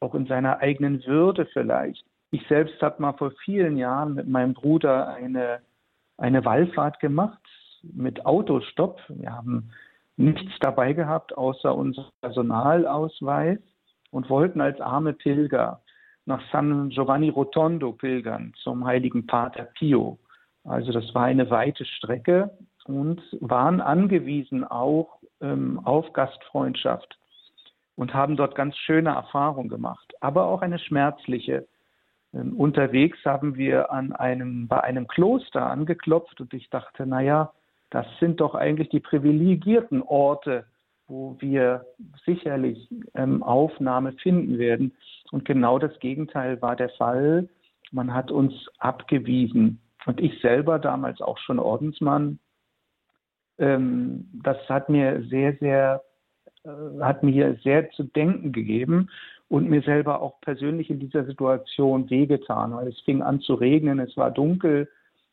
auch 0.00 0.14
in 0.14 0.26
seiner 0.26 0.58
eigenen 0.58 1.04
Würde 1.06 1.46
vielleicht. 1.46 2.04
Ich 2.32 2.46
selbst 2.48 2.80
habe 2.82 3.02
mal 3.02 3.14
vor 3.14 3.32
vielen 3.44 3.76
Jahren 3.76 4.14
mit 4.14 4.28
meinem 4.28 4.52
Bruder 4.52 5.08
eine, 5.14 5.60
eine 6.18 6.44
Wallfahrt 6.44 7.00
gemacht 7.00 7.40
mit 7.82 8.24
Autostopp. 8.26 9.00
Wir 9.08 9.32
haben 9.32 9.70
nichts 10.16 10.52
dabei 10.60 10.92
gehabt 10.92 11.36
außer 11.36 11.74
unser 11.74 12.10
Personalausweis 12.20 13.58
und 14.10 14.28
wollten 14.28 14.60
als 14.60 14.80
arme 14.80 15.14
Pilger 15.14 15.80
nach 16.26 16.42
San 16.52 16.90
Giovanni 16.90 17.28
Rotondo 17.28 17.92
pilgern 17.92 18.52
zum 18.62 18.84
heiligen 18.84 19.26
Pater 19.26 19.64
Pio. 19.64 20.18
Also 20.64 20.92
das 20.92 21.14
war 21.14 21.24
eine 21.24 21.50
weite 21.50 21.84
Strecke 21.84 22.50
und 22.84 23.20
waren 23.40 23.80
angewiesen 23.80 24.64
auch 24.64 25.18
ähm, 25.40 25.80
auf 25.84 26.12
Gastfreundschaft 26.12 27.18
und 27.96 28.14
haben 28.14 28.36
dort 28.36 28.54
ganz 28.54 28.76
schöne 28.76 29.10
Erfahrungen 29.10 29.68
gemacht, 29.68 30.12
aber 30.20 30.46
auch 30.46 30.62
eine 30.62 30.78
schmerzliche. 30.78 31.66
Ähm, 32.32 32.54
unterwegs 32.58 33.18
haben 33.24 33.56
wir 33.56 33.90
an 33.90 34.12
einem, 34.12 34.68
bei 34.68 34.82
einem 34.82 35.06
Kloster 35.06 35.66
angeklopft 35.66 36.40
und 36.40 36.54
ich 36.54 36.70
dachte, 36.70 37.06
naja, 37.06 37.52
das 37.90 38.06
sind 38.20 38.40
doch 38.40 38.54
eigentlich 38.54 38.88
die 38.88 39.00
privilegierten 39.00 40.02
Orte 40.02 40.64
wo 41.10 41.36
wir 41.40 41.84
sicherlich 42.24 42.88
ähm, 43.14 43.42
Aufnahme 43.42 44.12
finden 44.12 44.58
werden. 44.58 44.92
Und 45.32 45.44
genau 45.44 45.78
das 45.78 45.98
Gegenteil 45.98 46.62
war 46.62 46.76
der 46.76 46.90
Fall. 46.90 47.48
Man 47.90 48.14
hat 48.14 48.30
uns 48.30 48.54
abgewiesen. 48.78 49.80
Und 50.06 50.20
ich 50.20 50.40
selber, 50.40 50.78
damals 50.78 51.20
auch 51.20 51.38
schon 51.38 51.58
Ordensmann, 51.58 52.38
ähm, 53.58 54.28
das 54.42 54.56
hat 54.68 54.88
mir 54.88 55.22
sehr, 55.28 55.54
sehr, 55.56 56.02
äh, 56.64 57.00
hat 57.00 57.22
mir 57.22 57.58
sehr 57.62 57.90
zu 57.90 58.04
denken 58.04 58.52
gegeben 58.52 59.10
und 59.48 59.68
mir 59.68 59.82
selber 59.82 60.22
auch 60.22 60.40
persönlich 60.40 60.90
in 60.90 61.00
dieser 61.00 61.24
Situation 61.24 62.08
wehgetan, 62.08 62.72
weil 62.72 62.86
es 62.86 63.00
fing 63.00 63.20
an 63.20 63.40
zu 63.40 63.54
regnen, 63.54 63.98
es 63.98 64.16
war 64.16 64.30
dunkel, 64.30 64.88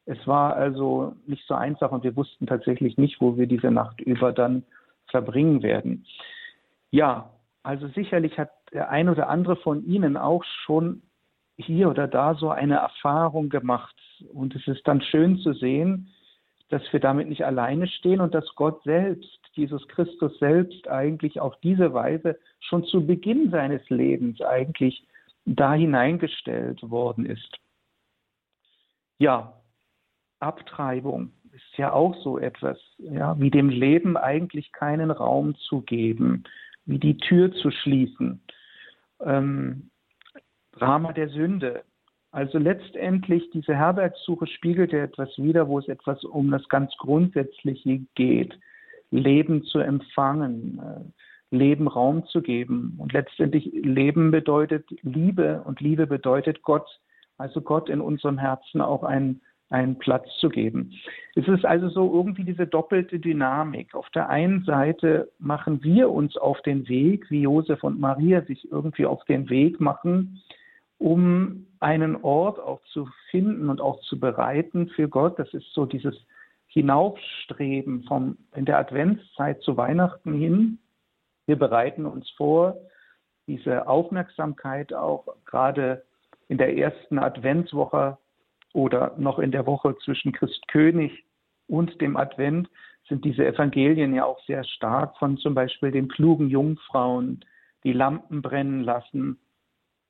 es 0.05 0.25
war 0.25 0.55
also 0.55 1.15
nicht 1.27 1.45
so 1.47 1.53
einfach 1.53 1.91
und 1.91 2.03
wir 2.03 2.15
wussten 2.15 2.47
tatsächlich 2.47 2.97
nicht, 2.97 3.21
wo 3.21 3.37
wir 3.37 3.45
diese 3.45 3.69
Nacht 3.71 4.01
über 4.01 4.33
dann 4.33 4.63
verbringen 5.07 5.63
werden. 5.63 6.05
Ja, 6.91 7.31
also 7.63 7.87
sicherlich 7.89 8.37
hat 8.37 8.51
der 8.71 8.89
ein 8.89 9.09
oder 9.09 9.29
andere 9.29 9.55
von 9.57 9.85
Ihnen 9.85 10.17
auch 10.17 10.43
schon 10.65 11.01
hier 11.57 11.89
oder 11.89 12.07
da 12.07 12.35
so 12.35 12.49
eine 12.49 12.75
Erfahrung 12.75 13.49
gemacht. 13.49 13.95
Und 14.33 14.55
es 14.55 14.67
ist 14.67 14.87
dann 14.87 15.01
schön 15.01 15.37
zu 15.39 15.53
sehen, 15.53 16.09
dass 16.69 16.81
wir 16.91 16.99
damit 16.99 17.29
nicht 17.29 17.45
alleine 17.45 17.87
stehen 17.87 18.21
und 18.21 18.33
dass 18.33 18.45
Gott 18.55 18.83
selbst, 18.83 19.39
Jesus 19.53 19.87
Christus 19.87 20.37
selbst 20.39 20.87
eigentlich 20.87 21.39
auf 21.39 21.55
diese 21.61 21.93
Weise 21.93 22.37
schon 22.59 22.83
zu 22.85 23.05
Beginn 23.05 23.49
seines 23.51 23.89
Lebens 23.89 24.41
eigentlich 24.41 25.07
da 25.45 25.73
hineingestellt 25.73 26.81
worden 26.89 27.25
ist. 27.25 27.57
Ja, 29.17 29.53
Abtreibung 30.39 31.31
ist 31.57 31.77
ja 31.77 31.91
auch 31.91 32.15
so 32.23 32.37
etwas, 32.37 32.77
ja, 32.99 33.39
wie 33.39 33.49
dem 33.49 33.69
Leben 33.69 34.15
eigentlich 34.15 34.71
keinen 34.71 35.09
Raum 35.09 35.55
zu 35.55 35.81
geben, 35.81 36.43
wie 36.85 36.99
die 36.99 37.17
Tür 37.17 37.51
zu 37.51 37.71
schließen. 37.71 38.41
Ähm, 39.19 39.89
Drama 40.73 41.13
der 41.13 41.29
Sünde. 41.29 41.83
Also 42.31 42.59
letztendlich 42.59 43.49
diese 43.49 43.75
Herbergssuche 43.75 44.45
spiegelt 44.45 44.91
ja 44.91 44.99
etwas 44.99 45.29
wider, 45.37 45.67
wo 45.67 45.79
es 45.79 45.87
etwas 45.87 46.23
um 46.23 46.51
das 46.51 46.67
ganz 46.69 46.95
Grundsätzliche 46.97 48.01
geht. 48.13 48.57
Leben 49.09 49.63
zu 49.63 49.79
empfangen, 49.79 50.79
äh, 50.79 51.55
Leben 51.55 51.87
Raum 51.87 52.27
zu 52.27 52.41
geben. 52.41 52.95
Und 52.99 53.13
letztendlich 53.13 53.65
Leben 53.73 54.29
bedeutet 54.29 54.85
Liebe 55.01 55.63
und 55.65 55.81
Liebe 55.81 56.05
bedeutet 56.05 56.61
Gott. 56.61 56.87
Also 57.39 57.61
Gott 57.61 57.89
in 57.89 58.01
unserem 58.01 58.37
Herzen 58.37 58.81
auch 58.81 59.03
ein 59.03 59.41
einen 59.69 59.97
Platz 59.97 60.27
zu 60.39 60.49
geben. 60.49 60.93
Es 61.35 61.47
ist 61.47 61.65
also 61.65 61.89
so 61.89 62.13
irgendwie 62.13 62.43
diese 62.43 62.67
doppelte 62.67 63.19
Dynamik. 63.19 63.95
Auf 63.95 64.09
der 64.11 64.29
einen 64.29 64.63
Seite 64.63 65.29
machen 65.39 65.83
wir 65.83 66.09
uns 66.09 66.37
auf 66.37 66.61
den 66.61 66.87
Weg, 66.87 67.29
wie 67.29 67.41
Josef 67.41 67.83
und 67.83 67.99
Maria 67.99 68.41
sich 68.43 68.71
irgendwie 68.71 69.05
auf 69.05 69.23
den 69.25 69.49
Weg 69.49 69.79
machen, 69.81 70.41
um 70.97 71.67
einen 71.79 72.15
Ort 72.15 72.59
auch 72.59 72.81
zu 72.93 73.09
finden 73.29 73.69
und 73.69 73.81
auch 73.81 73.99
zu 74.01 74.19
bereiten 74.19 74.89
für 74.89 75.09
Gott. 75.09 75.37
Das 75.37 75.53
ist 75.53 75.71
so 75.73 75.85
dieses 75.85 76.15
Hinaufstreben 76.67 78.03
vom, 78.03 78.37
in 78.55 78.65
der 78.65 78.79
Adventszeit 78.79 79.61
zu 79.61 79.77
Weihnachten 79.77 80.33
hin. 80.33 80.79
Wir 81.45 81.57
bereiten 81.57 82.05
uns 82.05 82.29
vor, 82.31 82.77
diese 83.47 83.87
Aufmerksamkeit 83.87 84.93
auch 84.93 85.25
gerade 85.45 86.03
in 86.49 86.57
der 86.57 86.77
ersten 86.77 87.19
Adventswoche 87.19 88.17
oder 88.73 89.15
noch 89.17 89.39
in 89.39 89.51
der 89.51 89.65
Woche 89.65 89.95
zwischen 90.03 90.31
Christkönig 90.31 91.23
und 91.67 91.99
dem 92.01 92.17
Advent 92.17 92.69
sind 93.07 93.23
diese 93.23 93.45
Evangelien 93.45 94.13
ja 94.13 94.25
auch 94.25 94.39
sehr 94.45 94.63
stark 94.63 95.17
von 95.17 95.37
zum 95.37 95.55
Beispiel 95.55 95.91
den 95.91 96.07
klugen 96.07 96.49
Jungfrauen, 96.49 97.43
die 97.83 97.93
Lampen 97.93 98.41
brennen 98.41 98.83
lassen, 98.83 99.39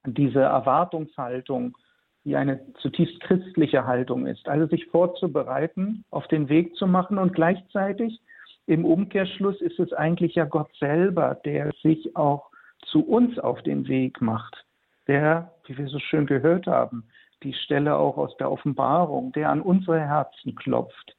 diese 0.05 0.41
Erwartungshaltung, 0.41 1.77
die 2.23 2.35
eine 2.35 2.59
zutiefst 2.81 3.19
christliche 3.21 3.85
Haltung 3.85 4.25
ist. 4.25 4.47
Also 4.47 4.67
sich 4.67 4.85
vorzubereiten, 4.87 6.03
auf 6.09 6.27
den 6.27 6.49
Weg 6.49 6.75
zu 6.75 6.87
machen 6.87 7.17
und 7.17 7.33
gleichzeitig 7.33 8.19
im 8.65 8.83
Umkehrschluss 8.83 9.61
ist 9.61 9.79
es 9.79 9.93
eigentlich 9.93 10.35
ja 10.35 10.45
Gott 10.45 10.69
selber, 10.77 11.35
der 11.45 11.71
sich 11.83 12.15
auch 12.15 12.49
zu 12.85 13.05
uns 13.05 13.39
auf 13.39 13.61
den 13.63 13.87
Weg 13.87 14.21
macht, 14.21 14.65
der, 15.07 15.53
wie 15.65 15.77
wir 15.77 15.87
so 15.87 15.99
schön 15.99 16.25
gehört 16.25 16.67
haben, 16.67 17.05
die 17.43 17.53
Stelle 17.53 17.95
auch 17.95 18.17
aus 18.17 18.35
der 18.37 18.51
Offenbarung, 18.51 19.31
der 19.31 19.49
an 19.49 19.61
unsere 19.61 19.99
Herzen 19.99 20.55
klopft, 20.55 21.15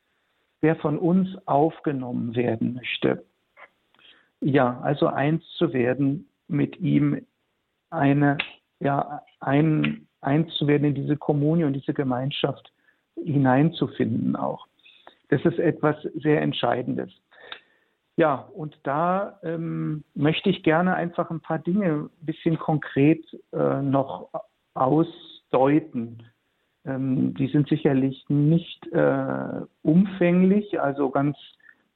der 0.62 0.76
von 0.76 0.98
uns 0.98 1.28
aufgenommen 1.46 2.34
werden 2.34 2.74
möchte. 2.74 3.24
Ja, 4.40 4.80
also 4.80 5.06
eins 5.06 5.44
zu 5.56 5.72
werden 5.72 6.28
mit 6.48 6.78
ihm, 6.78 7.24
eine, 7.90 8.38
ja, 8.80 9.22
ein, 9.40 10.06
eins 10.20 10.52
zu 10.54 10.66
werden 10.66 10.84
in 10.84 10.94
diese 10.94 11.16
Kommunion, 11.16 11.72
diese 11.72 11.94
Gemeinschaft 11.94 12.72
hineinzufinden 13.16 14.36
auch. 14.36 14.66
Das 15.28 15.44
ist 15.44 15.58
etwas 15.58 15.96
sehr 16.14 16.40
Entscheidendes. 16.40 17.10
Ja, 18.16 18.48
und 18.54 18.76
da 18.82 19.38
ähm, 19.44 20.02
möchte 20.14 20.50
ich 20.50 20.62
gerne 20.64 20.94
einfach 20.94 21.30
ein 21.30 21.40
paar 21.40 21.60
Dinge 21.60 22.08
ein 22.10 22.26
bisschen 22.26 22.58
konkret 22.58 23.24
äh, 23.52 23.80
noch 23.80 24.30
ausdeuten. 25.48 26.22
Ähm, 26.84 27.34
die 27.34 27.48
sind 27.48 27.68
sicherlich 27.68 28.24
nicht 28.28 28.86
äh, 28.92 29.60
umfänglich, 29.82 30.80
also 30.80 31.10
ganz 31.10 31.36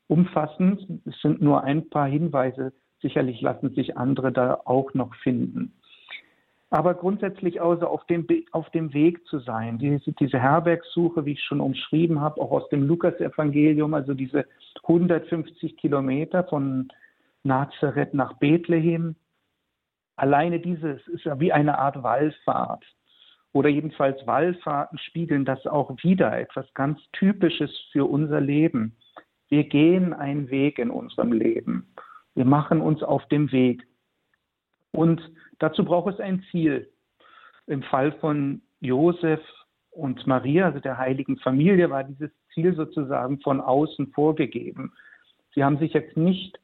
umfassend. 0.09 0.87
Es 1.07 1.21
sind 1.21 1.41
nur 1.41 1.65
ein 1.65 1.89
paar 1.89 2.09
Hinweise. 2.09 2.73
Sicherlich 3.01 3.41
lassen 3.41 3.75
sich 3.75 3.97
andere 3.97 4.33
da 4.33 4.61
auch 4.65 4.95
noch 4.95 5.15
finden. 5.17 5.75
Aber 6.71 6.95
grundsätzlich 6.95 7.61
also 7.61 7.87
auf 7.87 8.07
dem, 8.07 8.27
auf 8.53 8.71
dem 8.71 8.95
Weg 8.95 9.27
zu 9.27 9.41
sein, 9.41 9.79
diese, 9.79 10.13
diese 10.13 10.39
Herbergssuche, 10.39 11.27
wie 11.27 11.33
ich 11.33 11.43
schon 11.43 11.61
umschrieben 11.61 12.21
habe, 12.21 12.41
auch 12.41 12.51
aus 12.51 12.69
dem 12.71 12.87
Lukas-Evangelium, 12.87 13.93
also 13.93 14.15
diese 14.15 14.47
150 14.85 15.77
Kilometer 15.77 16.45
von 16.45 16.89
Nazareth 17.43 18.15
nach 18.15 18.35
Bethlehem. 18.35 19.17
Alleine 20.17 20.61
dieses 20.61 21.07
ist 21.09 21.25
ja 21.25 21.39
wie 21.41 21.53
eine 21.53 21.79
Art 21.79 22.03
Wallfahrt 22.03 22.85
oder 23.53 23.69
jedenfalls 23.69 24.27
Wallfahrten 24.27 24.99
spiegeln 24.99 25.45
das 25.45 25.67
auch 25.67 25.95
wieder, 26.03 26.39
etwas 26.39 26.73
ganz 26.75 26.99
Typisches 27.13 27.71
für 27.93 28.07
unser 28.07 28.41
Leben. 28.41 28.97
Wir 29.49 29.65
gehen 29.65 30.15
einen 30.15 30.51
Weg 30.51 30.79
in 30.79 30.91
unserem 30.91 31.33
Leben. 31.33 31.93
Wir 32.35 32.47
machen 32.47 32.81
uns 32.81 33.03
auf 33.03 33.27
dem 33.29 33.53
Weg. 33.53 33.87
Und 34.93 35.21
dazu 35.59 35.85
braucht 35.85 36.15
es 36.15 36.21
ein 36.21 36.43
Ziel. 36.51 36.91
Im 37.67 37.83
Fall 37.83 38.13
von 38.13 38.63
Josef 38.81 39.41
und 39.91 40.27
Maria, 40.27 40.67
also 40.67 40.81
der 40.81 40.97
heiligen 40.97 41.37
Familie, 41.39 41.91
war 41.91 42.05
dieses 42.05 42.31
Ziel 42.55 42.75
sozusagen 42.75 43.41
von 43.41 43.61
außen 43.61 44.09
vorgegeben. 44.13 44.93
Sie 45.55 45.63
haben 45.63 45.79
sich 45.79 45.93
jetzt 45.93 46.17
nicht 46.17 46.59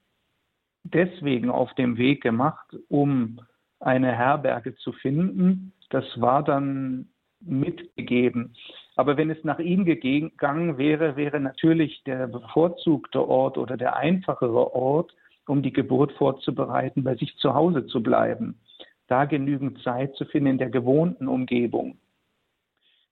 deswegen 0.82 1.50
auf 1.50 1.74
dem 1.74 1.98
Weg 1.98 2.22
gemacht, 2.22 2.74
um 2.88 3.40
eine 3.80 4.12
Herberge 4.12 4.74
zu 4.76 4.92
finden, 4.92 5.72
das 5.90 6.04
war 6.20 6.42
dann 6.42 7.08
mitgegeben. 7.40 8.54
Aber 8.96 9.16
wenn 9.16 9.30
es 9.30 9.42
nach 9.44 9.58
ihm 9.58 9.84
gegangen 9.84 10.76
wäre, 10.76 11.16
wäre 11.16 11.40
natürlich 11.40 12.02
der 12.04 12.26
bevorzugte 12.26 13.26
Ort 13.26 13.56
oder 13.56 13.76
der 13.76 13.96
einfachere 13.96 14.74
Ort, 14.74 15.14
um 15.46 15.62
die 15.62 15.72
Geburt 15.72 16.12
vorzubereiten, 16.12 17.04
bei 17.04 17.14
sich 17.14 17.36
zu 17.36 17.54
Hause 17.54 17.86
zu 17.86 18.02
bleiben, 18.02 18.58
da 19.06 19.24
genügend 19.24 19.80
Zeit 19.82 20.14
zu 20.16 20.24
finden 20.26 20.50
in 20.50 20.58
der 20.58 20.70
gewohnten 20.70 21.28
Umgebung. 21.28 21.98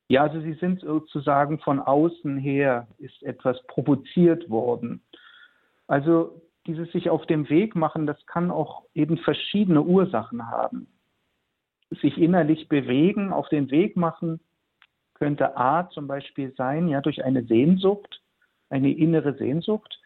Ja, 0.09 0.25
also 0.25 0.41
sie 0.41 0.55
sind 0.55 0.81
sozusagen 0.81 1.59
von 1.61 1.81
außen 1.81 2.37
her, 2.37 2.87
ist 2.99 3.23
etwas 3.23 3.65
provoziert 3.67 4.51
worden. 4.51 5.03
Also 5.89 6.43
dieses 6.67 6.91
sich 6.93 7.11
auf 7.11 7.27
dem 7.27 7.49
Weg 7.49 7.75
machen, 7.75 8.07
das 8.07 8.25
kann 8.27 8.51
auch 8.51 8.85
eben 8.95 9.19
verschiedene 9.19 9.83
Ursachen 9.83 10.49
haben 10.49 10.89
sich 11.91 12.19
innerlich 12.19 12.69
bewegen, 12.69 13.33
auf 13.33 13.49
den 13.49 13.71
Weg 13.71 13.97
machen, 13.97 14.41
könnte 15.15 15.57
A 15.57 15.89
zum 15.91 16.07
Beispiel 16.07 16.53
sein, 16.57 16.89
ja, 16.89 17.01
durch 17.01 17.25
eine 17.25 17.45
Sehnsucht, 17.45 18.21
eine 18.69 18.93
innere 18.93 19.35
Sehnsucht, 19.35 20.01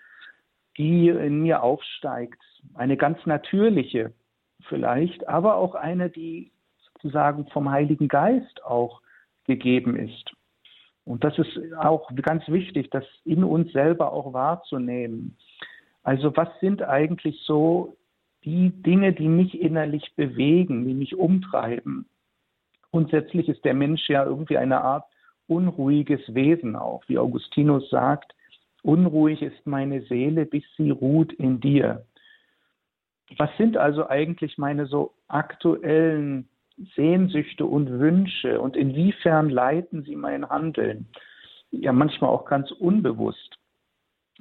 die 0.77 1.09
in 1.09 1.43
mir 1.43 1.63
aufsteigt. 1.63 2.41
Eine 2.75 2.97
ganz 2.97 3.19
natürliche 3.27 4.13
vielleicht, 4.69 5.27
aber 5.29 5.57
auch 5.57 5.75
eine, 5.75 6.11
die 6.11 6.53
sozusagen 6.93 7.47
vom 7.49 7.71
Heiligen 7.71 8.09
Geist 8.09 8.63
auch 8.65 9.01
gegeben 9.45 9.97
ist. 9.97 10.31
Und 11.05 11.25
das 11.25 11.37
ist 11.39 11.59
auch 11.77 12.11
ganz 12.23 12.47
wichtig, 12.49 12.91
das 12.91 13.05
in 13.25 13.43
uns 13.43 13.73
selber 13.73 14.13
auch 14.13 14.33
wahrzunehmen. 14.33 15.37
Also 16.03 16.37
was 16.37 16.49
sind 16.61 16.83
eigentlich 16.83 17.43
so 17.45 17.97
die 18.45 18.71
Dinge, 18.71 19.13
die 19.13 19.29
mich 19.29 19.61
innerlich 19.61 20.13
bewegen, 20.17 20.87
die 20.87 20.95
mich 20.95 21.17
umtreiben. 21.17 22.07
Grundsätzlich 22.91 23.49
ist 23.49 23.65
der 23.65 23.75
Mensch 23.75 24.09
ja 24.09 24.25
irgendwie 24.25 24.57
eine 24.57 24.81
Art 24.81 25.05
unruhiges 25.47 26.21
Wesen 26.35 26.77
auch, 26.77 27.03
wie 27.09 27.19
Augustinus 27.19 27.91
sagt, 27.91 28.35
unruhig 28.83 29.43
ist 29.43 29.67
meine 29.67 30.03
Seele, 30.03 30.47
bis 30.47 30.65
sie 30.77 30.91
ruht 30.91 31.33
in 31.35 31.61
dir. 31.61 32.07
Was 33.37 33.51
sind 33.59 33.77
also 33.77 34.09
eigentlich 34.09 34.59
meine 34.59 34.87
so 34.87 35.13
aktuellen 35.29 36.49
Sehnsüchte 36.97 37.67
und 37.67 37.91
Wünsche 37.91 38.61
und 38.61 38.77
inwiefern 38.77 39.51
leiten 39.51 40.03
sie 40.03 40.17
mein 40.17 40.49
Handeln? 40.49 41.09
Ja, 41.71 41.93
manchmal 41.93 42.31
auch 42.31 42.47
ganz 42.47 42.71
unbewusst. 42.73 43.60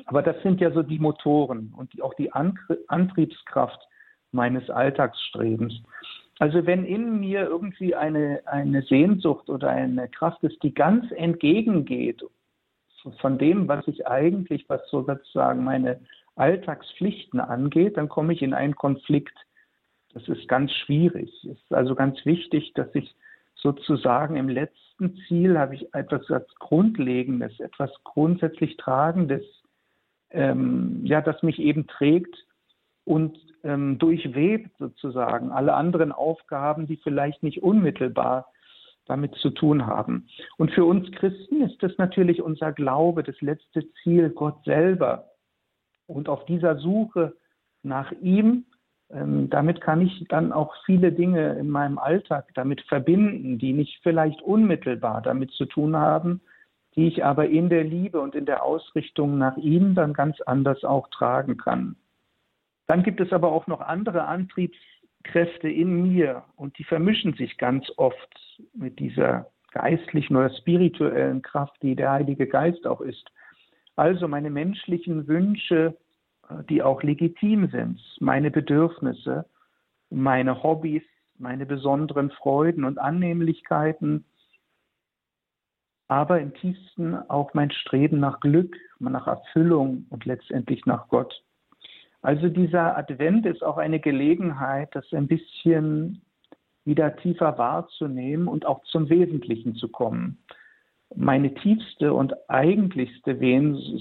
Aber 0.06 0.22
das 0.22 0.42
sind 0.44 0.62
ja 0.62 0.72
so 0.72 0.84
die 0.84 1.00
Motoren 1.00 1.74
und 1.78 2.02
auch 2.02 2.14
die 2.16 2.32
Antriebskraft 2.34 3.80
meines 4.32 4.70
Alltagsstrebens. 4.70 5.82
Also 6.40 6.66
wenn 6.66 6.86
in 6.86 7.20
mir 7.20 7.42
irgendwie 7.42 7.96
eine, 7.96 8.42
eine 8.46 8.82
Sehnsucht 8.84 9.50
oder 9.50 9.70
eine 9.70 10.08
Kraft 10.08 10.42
ist, 10.44 10.64
die 10.64 10.74
ganz 10.74 11.12
entgegengeht 11.12 12.24
von 13.20 13.38
dem, 13.38 13.68
was 13.68 13.88
ich 13.88 14.08
eigentlich, 14.08 14.68
was 14.70 14.82
so 14.90 15.04
sozusagen 15.04 15.64
meine 15.64 16.00
Alltagspflichten 16.36 17.40
angeht, 17.40 17.98
dann 17.98 18.10
komme 18.10 18.34
ich 18.34 18.42
in 18.42 18.54
einen 18.54 18.76
Konflikt. 18.76 19.38
Das 20.14 20.28
ist 20.28 20.48
ganz 20.48 20.72
schwierig. 20.72 21.32
Es 21.44 21.58
ist 21.58 21.74
also 21.74 21.96
ganz 21.96 22.26
wichtig, 22.26 22.74
dass 22.74 22.94
ich 22.96 23.14
sozusagen 23.56 24.38
im 24.38 24.48
letzten 24.48 25.18
Ziel 25.28 25.60
habe 25.60 25.76
ich 25.76 25.94
etwas 25.94 26.26
Grundlegendes, 26.60 27.60
etwas 27.60 27.92
grundsätzlich 28.06 28.78
Tragendes, 28.78 29.44
ähm, 30.32 31.02
ja, 31.04 31.22
das 31.22 31.42
mich 31.44 31.60
eben 31.60 31.88
trägt 31.88 32.36
und 33.06 33.38
ähm, 33.64 33.98
durchwebt 33.98 34.72
sozusagen 34.78 35.52
alle 35.52 35.74
anderen 35.74 36.12
Aufgaben, 36.12 36.88
die 36.88 36.98
vielleicht 36.98 37.44
nicht 37.44 37.62
unmittelbar 37.64 38.52
damit 39.06 39.34
zu 39.36 39.50
tun 39.50 39.88
haben. 39.88 40.28
Und 40.58 40.72
für 40.72 40.86
uns 40.86 41.12
Christen 41.14 41.62
ist 41.64 41.82
das 41.82 41.92
natürlich 41.98 42.42
unser 42.42 42.72
Glaube, 42.72 43.24
das 43.24 43.40
letzte 43.42 43.84
Ziel, 44.04 44.30
Gott 44.30 44.64
selber. 44.64 45.32
Und 46.06 46.30
auf 46.30 46.46
dieser 46.46 46.78
Suche 46.78 47.36
nach 47.82 48.12
ihm, 48.22 48.66
ähm, 49.12 49.50
damit 49.50 49.82
kann 49.82 50.02
ich 50.02 50.26
dann 50.30 50.54
auch 50.54 50.76
viele 50.86 51.12
Dinge 51.12 51.54
in 51.54 51.70
meinem 51.70 51.98
Alltag 51.98 52.50
damit 52.54 52.82
verbinden, 52.82 53.58
die 53.58 53.74
nicht 53.74 54.00
vielleicht 54.04 54.42
unmittelbar 54.44 55.22
damit 55.22 55.52
zu 55.52 55.66
tun 55.66 55.96
haben, 55.96 56.42
die 57.00 57.08
ich 57.08 57.24
aber 57.24 57.48
in 57.48 57.70
der 57.70 57.86
Liebe 57.86 58.20
und 58.20 58.36
in 58.36 58.46
der 58.46 58.62
Ausrichtung 58.62 59.38
nach 59.38 59.56
ihm 59.56 59.96
dann 59.96 60.12
ganz 60.12 60.42
anders 60.42 60.84
auch 60.84 61.08
tragen 61.08 61.56
kann. 61.56 61.96
Dann 62.88 63.04
gibt 63.04 63.22
es 63.22 63.32
aber 63.32 63.54
auch 63.54 63.68
noch 63.68 63.80
andere 63.80 64.26
Antriebskräfte 64.26 65.70
in 65.70 66.02
mir 66.02 66.44
und 66.58 66.78
die 66.78 66.84
vermischen 66.84 67.36
sich 67.36 67.58
ganz 67.58 67.90
oft 67.96 68.60
mit 68.74 69.00
dieser 69.00 69.48
geistlichen 69.72 70.36
oder 70.36 70.50
spirituellen 70.50 71.42
Kraft, 71.42 71.82
die 71.84 71.96
der 71.96 72.12
Heilige 72.12 72.48
Geist 72.48 72.86
auch 72.86 73.00
ist. 73.00 73.32
Also 73.96 74.28
meine 74.28 74.50
menschlichen 74.50 75.26
Wünsche, 75.26 75.96
äh, 76.50 76.66
die 76.70 76.84
auch 76.84 77.02
legitim 77.02 77.70
sind, 77.70 78.02
meine 78.20 78.52
Bedürfnisse, 78.52 79.46
meine 80.10 80.64
Hobbys, 80.64 81.04
meine 81.38 81.66
besonderen 81.66 82.30
Freuden 82.30 82.84
und 82.84 82.98
Annehmlichkeiten, 82.98 84.26
aber 86.10 86.42
im 86.42 86.54
tiefsten 86.56 87.16
auch 87.30 87.54
mein 87.54 87.72
Streben 87.72 88.20
nach 88.20 88.42
Glück, 88.42 88.76
nach 89.00 89.28
Erfüllung 89.28 90.08
und 90.10 90.26
letztendlich 90.26 90.86
nach 90.86 91.08
Gott. 91.08 91.44
Also 92.22 92.50
dieser 92.50 92.98
Advent 92.98 93.46
ist 93.46 93.64
auch 93.64 93.78
eine 93.78 94.00
Gelegenheit, 94.00 94.90
das 94.94 95.06
ein 95.14 95.28
bisschen 95.28 96.22
wieder 96.84 97.16
tiefer 97.16 97.58
wahrzunehmen 97.58 98.48
und 98.48 98.66
auch 98.66 98.84
zum 98.86 99.10
Wesentlichen 99.10 99.76
zu 99.76 99.88
kommen. 99.88 100.40
meine 101.16 101.54
tiefste 101.56 102.14
und 102.14 102.34
eigentlichste 102.50 103.36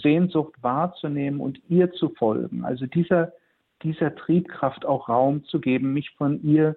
Sehnsucht 0.03 0.55
wahrzunehmen 0.63 1.41
und 1.41 1.61
ihr 1.69 1.91
zu 1.93 2.11
folgen. 2.11 2.65
Also 2.65 2.87
dieser, 2.87 3.33
dieser 3.83 4.15
Triebkraft 4.15 4.85
auch 4.85 5.09
Raum 5.09 5.45
zu 5.45 5.61
geben, 5.61 5.95
mich 5.95 6.11
von 6.13 6.43
ihr 6.43 6.77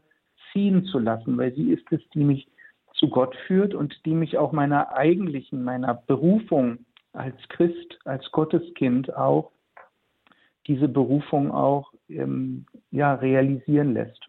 ziehen 0.52 0.86
zu 0.86 1.00
lassen, 1.00 1.38
weil 1.38 1.54
sie 1.54 1.72
ist 1.72 1.91
es, 1.91 2.02
die 2.13 2.24
mich 2.24 2.48
zu 3.02 3.10
Gott 3.10 3.36
führt 3.48 3.74
und 3.74 4.06
die 4.06 4.14
mich 4.14 4.38
auch 4.38 4.52
meiner 4.52 4.94
eigentlichen, 4.94 5.64
meiner 5.64 5.96
Berufung 5.96 6.86
als 7.14 7.36
Christ, 7.50 8.00
als 8.06 8.32
Gotteskind 8.32 9.14
auch, 9.18 9.52
diese 10.68 10.88
Berufung 10.88 11.52
auch 11.52 11.92
ähm, 12.08 12.68
ja, 12.92 13.16
realisieren 13.16 13.94
lässt. 13.94 14.28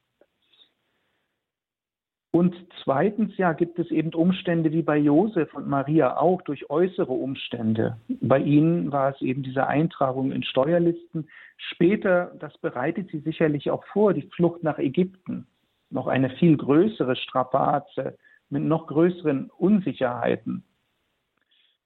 Und 2.30 2.56
zweitens, 2.82 3.36
ja, 3.36 3.52
gibt 3.52 3.78
es 3.78 3.90
eben 3.90 4.14
Umstände 4.14 4.72
wie 4.72 4.80
bei 4.80 4.96
Josef 4.96 5.52
und 5.52 5.68
Maria 5.68 6.16
auch 6.16 6.40
durch 6.40 6.70
äußere 6.70 7.12
Umstände. 7.12 7.98
Bei 8.22 8.38
ihnen 8.38 8.90
war 8.90 9.10
es 9.14 9.20
eben 9.20 9.42
diese 9.42 9.66
Eintragung 9.66 10.32
in 10.32 10.42
Steuerlisten. 10.42 11.28
Später, 11.58 12.32
das 12.38 12.56
bereitet 12.56 13.10
sie 13.10 13.18
sicherlich 13.18 13.70
auch 13.70 13.84
vor, 13.92 14.14
die 14.14 14.30
Flucht 14.34 14.62
nach 14.62 14.78
Ägypten. 14.78 15.46
Noch 15.90 16.06
eine 16.06 16.30
viel 16.30 16.56
größere 16.56 17.16
Strapaze 17.16 18.16
mit 18.52 18.62
noch 18.62 18.86
größeren 18.86 19.50
Unsicherheiten. 19.56 20.62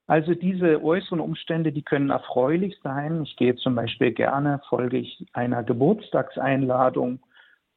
Also 0.09 0.35
diese 0.35 0.83
äußeren 0.83 1.21
Umstände, 1.21 1.73
die 1.73 1.83
können 1.83 2.11
erfreulich 2.11 2.77
sein. 2.83 3.23
Ich 3.23 3.37
gehe 3.37 3.57
zum 3.57 3.75
Beispiel 3.75 4.13
gerne, 4.13 4.61
folge 4.69 4.99
ich 4.99 5.27
einer 5.33 5.63
Geburtstagseinladung, 5.63 7.21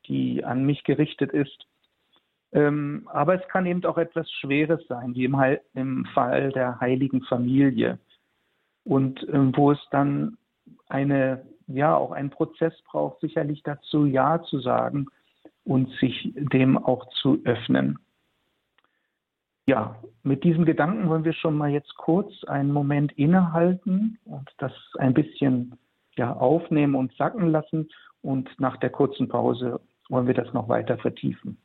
die 0.08 0.44
an 0.44 0.66
mich 0.66 0.84
gerichtet 0.84 1.32
ist. 1.32 1.66
Ähm, 2.52 3.08
aber 3.14 3.36
es 3.36 3.48
kann 3.50 3.68
eben 3.68 3.86
auch 3.86 3.98
etwas 3.98 4.30
Schweres 4.32 4.82
sein, 4.88 5.14
wie 5.14 5.26
im, 5.26 6.06
Fall 6.14 6.52
der 6.52 6.80
heiligen 6.80 7.22
Familie. 7.24 8.00
Und 8.86 9.26
ähm, 9.32 9.52
wo 9.56 9.72
es 9.72 9.80
dann 9.92 10.38
eine, 10.88 11.46
ja, 11.68 11.96
auch 11.96 12.12
einen 12.12 12.32
Prozess 12.32 12.74
braucht, 12.90 13.20
sicherlich 13.22 13.62
dazu 13.64 14.06
Ja 14.06 14.42
zu 14.42 14.60
sagen 14.60 15.08
und 15.64 15.92
sich 16.00 16.32
dem 16.36 16.78
auch 16.78 17.08
zu 17.22 17.40
öffnen. 17.44 18.00
Ja, 19.70 19.96
mit 20.24 20.44
diesem 20.44 20.66
Gedanken 20.66 21.10
wollen 21.10 21.26
wir 21.26 21.34
schon 21.34 21.56
mal 21.56 21.70
jetzt 21.70 21.96
kurz 21.96 22.44
einen 22.46 22.72
Moment 22.72 23.12
innehalten 23.20 24.18
und 24.26 24.50
das 24.58 24.72
ein 24.98 25.14
bisschen 25.14 25.78
ja, 26.16 26.34
aufnehmen 26.34 26.96
und 26.96 27.14
sacken 27.18 27.52
lassen. 27.52 27.88
Und 28.24 28.50
nach 28.60 28.78
der 28.78 28.90
kurzen 28.90 29.28
Pause 29.28 29.80
wollen 30.10 30.26
wir 30.26 30.34
das 30.34 30.52
noch 30.54 30.70
weiter 30.70 30.98
vertiefen. 30.98 31.60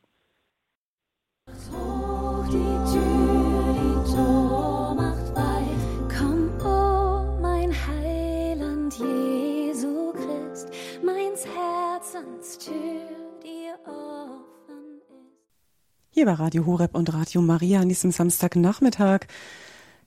Hier 16.16 16.26
bei 16.26 16.34
Radio 16.34 16.64
Horeb 16.64 16.94
und 16.94 17.12
Radio 17.12 17.42
Maria 17.42 17.80
an 17.80 17.88
diesem 17.88 18.12
Samstagnachmittag. 18.12 19.26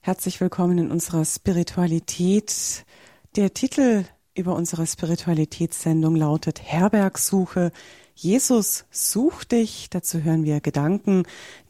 Herzlich 0.00 0.40
willkommen 0.40 0.78
in 0.78 0.90
unserer 0.90 1.22
Spiritualität. 1.26 2.86
Der 3.36 3.52
Titel 3.52 4.04
über 4.34 4.54
unsere 4.54 4.86
Spiritualitätssendung 4.86 6.16
lautet 6.16 6.62
Herbergsuche. 6.62 7.72
Jesus 8.14 8.86
sucht 8.90 9.52
dich. 9.52 9.90
Dazu 9.90 10.22
hören 10.22 10.44
wir 10.44 10.62
Gedanken, 10.62 11.24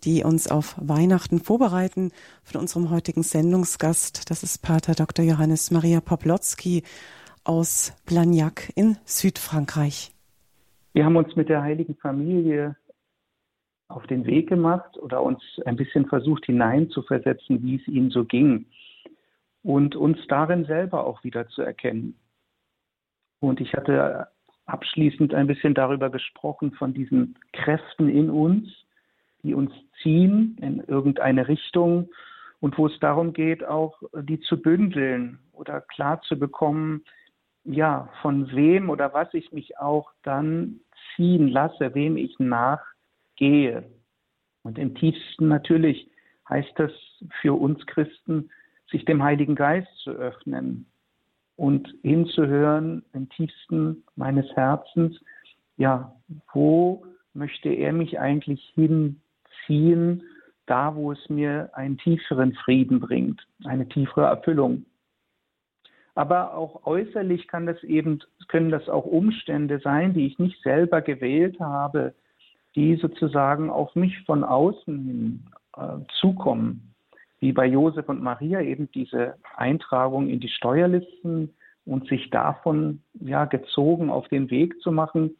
die 0.05 0.23
uns 0.23 0.47
auf 0.47 0.77
Weihnachten 0.79 1.41
vorbereiten 1.41 2.13
von 2.45 2.61
unserem 2.61 2.91
heutigen 2.91 3.25
Sendungsgast. 3.25 4.31
Das 4.31 4.45
ist 4.45 4.63
Pater 4.63 4.95
Dr. 4.95 5.25
Johannes 5.25 5.73
Maria 5.73 6.01
Poplotzki 6.01 6.85
aus 7.43 7.93
Blagnac 8.07 8.71
in 8.77 8.99
Südfrankreich. 9.05 10.13
Wir 10.93 11.05
haben 11.05 11.17
uns 11.17 11.35
mit 11.35 11.49
der 11.49 11.61
Heiligen 11.63 11.97
Familie 11.97 12.77
auf 13.89 14.07
den 14.07 14.27
Weg 14.27 14.49
gemacht 14.49 14.97
oder 14.99 15.23
uns 15.23 15.43
ein 15.65 15.77
bisschen 15.77 16.07
versucht 16.07 16.47
hineinzuversetzen, 16.47 17.63
wie 17.63 17.77
es 17.77 17.89
ihnen 17.89 18.11
so 18.11 18.25
ging 18.25 18.67
und 19.63 19.97
uns 19.97 20.19
darin 20.29 20.65
selber 20.67 21.07
auch 21.07 21.25
wieder 21.25 21.49
zu 21.49 21.63
erkennen. 21.63 22.19
Und 23.41 23.61
ich 23.61 23.75
hatte 23.75 24.29
abschließend 24.67 25.33
ein 25.35 25.47
bisschen 25.47 25.75
darüber 25.75 26.11
gesprochen, 26.11 26.73
von 26.73 26.93
diesen 26.93 27.39
Kräften 27.53 28.09
in 28.09 28.31
uns, 28.31 28.69
die 29.43 29.55
uns 29.55 29.73
ziehen 30.03 30.59
in 30.61 30.81
irgendeine 30.81 31.49
Richtung 31.49 32.11
und 32.61 32.77
wo 32.77 32.87
es 32.87 32.99
darum 33.01 33.33
geht, 33.33 33.65
auch 33.65 34.03
die 34.15 34.41
zu 34.41 34.61
bündeln 34.61 35.39
oder 35.53 35.81
klar 35.81 36.21
zu 36.23 36.39
bekommen, 36.39 37.05
ja, 37.65 38.09
von 38.23 38.51
wem 38.53 38.91
oder 38.91 39.15
was 39.15 39.33
ich 39.35 39.53
mich 39.53 39.79
auch 39.79 40.11
dann 40.23 40.81
ziehen 41.15 41.49
lasse, 41.49 41.95
wem 41.95 42.17
ich 42.17 42.39
nach 42.39 42.81
gehe. 43.39 43.85
Und 44.63 44.79
im 44.79 44.95
tiefsten 44.95 45.49
natürlich 45.49 46.11
heißt 46.49 46.73
das 46.77 46.93
für 47.41 47.59
uns 47.59 47.85
Christen, 47.87 48.51
sich 48.91 49.05
dem 49.05 49.23
Heiligen 49.23 49.55
Geist 49.55 49.89
zu 50.03 50.11
öffnen 50.11 50.87
und 51.57 51.93
hinzuhören 52.03 53.05
im 53.13 53.29
tiefsten 53.31 54.05
meines 54.17 54.47
Herzens, 54.55 55.19
ja, 55.77 56.15
wo 56.53 57.05
möchte 57.35 57.69
er 57.69 57.93
mich 57.93 58.19
eigentlich 58.19 58.63
hinziehen, 58.75 60.23
da 60.67 60.95
wo 60.95 61.13
es 61.13 61.29
mir 61.29 61.71
einen 61.73 61.99
tieferen 61.99 62.55
Frieden 62.55 63.01
bringt, 63.01 63.47
eine 63.65 63.89
tiefere 63.89 64.27
Erfüllung. 64.27 64.85
Aber 66.15 66.55
auch 66.55 66.85
äußerlich 66.85 67.47
kann 67.47 67.67
das 67.67 67.83
eben, 67.85 68.21
können 68.49 68.71
das 68.71 68.89
auch 68.89 69.05
Umstände 69.05 69.79
sein, 69.79 70.15
die 70.15 70.27
ich 70.27 70.39
nicht 70.39 70.61
selber 70.63 71.01
gewählt 71.01 71.61
habe, 71.61 72.15
die 72.75 72.97
sozusagen 72.97 73.71
auf 73.71 73.95
mich 73.95 74.19
von 74.25 74.45
außen 74.45 75.05
hin 75.05 75.45
äh, 75.77 76.05
zukommen, 76.21 76.95
wie 77.41 77.53
bei 77.53 77.67
Josef 77.67 78.09
und 78.09 78.23
Maria 78.23 78.61
eben 78.61 78.91
diese 78.93 79.37
Eintragung 79.57 80.29
in 80.29 80.41
die 80.41 80.49
Steuerlisten 80.49 81.55
und 81.85 82.09
sich 82.09 82.31
davon 82.31 83.03
ja 83.15 83.47
gezogen 83.47 84.11
auf 84.11 84.29
den 84.29 84.51
Weg 84.51 84.81
zu 84.81 84.93
machen. 84.93 85.37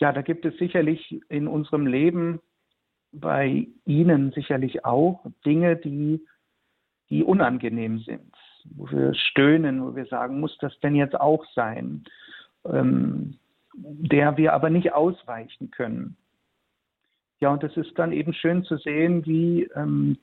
Ja, 0.00 0.12
da 0.12 0.22
gibt 0.22 0.44
es 0.44 0.56
sicherlich 0.56 1.20
in 1.28 1.46
unserem 1.46 1.86
Leben 1.86 2.40
bei 3.12 3.68
Ihnen 3.84 4.32
sicherlich 4.32 4.84
auch 4.84 5.24
Dinge, 5.44 5.76
die, 5.76 6.26
die 7.10 7.22
unangenehm 7.22 7.98
sind, 8.00 8.34
wo 8.74 8.90
wir 8.90 9.14
stöhnen, 9.14 9.84
wo 9.84 9.94
wir 9.94 10.06
sagen, 10.06 10.40
muss 10.40 10.56
das 10.58 10.78
denn 10.80 10.96
jetzt 10.96 11.18
auch 11.20 11.44
sein, 11.54 12.04
ähm, 12.64 13.38
der 13.74 14.36
wir 14.36 14.54
aber 14.54 14.70
nicht 14.70 14.92
ausweichen 14.92 15.70
können. 15.70 16.16
Ja, 17.42 17.50
und 17.50 17.64
es 17.64 17.76
ist 17.76 17.98
dann 17.98 18.12
eben 18.12 18.32
schön 18.32 18.62
zu 18.62 18.76
sehen, 18.76 19.26
wie 19.26 19.64
ähm, 19.74 20.16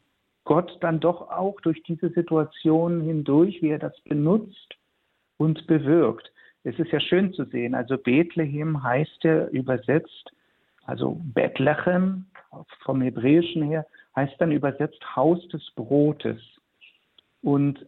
Gott 0.45 0.77
dann 0.79 1.01
doch 1.01 1.29
auch 1.29 1.59
durch 1.59 1.83
diese 1.83 2.09
Situation 2.11 3.01
hindurch, 3.01 3.61
wie 3.61 3.71
er 3.71 3.77
das 3.77 3.99
benutzt 4.05 4.77
und 5.35 5.67
bewirkt. 5.67 6.31
Es 6.63 6.79
ist 6.79 6.93
ja 6.93 6.99
schön 7.01 7.33
zu 7.33 7.43
sehen. 7.43 7.75
Also 7.75 7.97
Bethlehem 7.97 8.81
heißt 8.81 9.21
ja 9.25 9.47
übersetzt, 9.47 10.31
also 10.85 11.19
Bethlehem 11.33 12.25
vom 12.85 13.01
Hebräischen 13.01 13.63
her, 13.63 13.85
heißt 14.15 14.35
dann 14.39 14.53
übersetzt 14.53 15.03
Haus 15.13 15.45
des 15.49 15.69
Brotes. 15.75 16.39
Und 17.41 17.85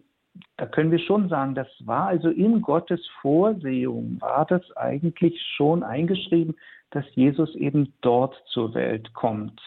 da 0.57 0.65
können 0.65 0.91
wir 0.91 0.99
schon 0.99 1.29
sagen, 1.29 1.55
das 1.55 1.69
war 1.85 2.07
also 2.07 2.27
in 2.27 2.61
Gottes 2.61 2.99
Vorsehung, 3.21 4.17
war 4.19 4.45
das 4.45 4.75
eigentlich 4.75 5.41
schon 5.55 5.83
eingeschrieben, 5.83 6.53
dass 6.91 7.05
Jesus 7.15 7.55
eben 7.55 7.93
dort 8.01 8.35
zur 8.47 8.73
Welt 8.73 9.13
kommt. 9.13 9.59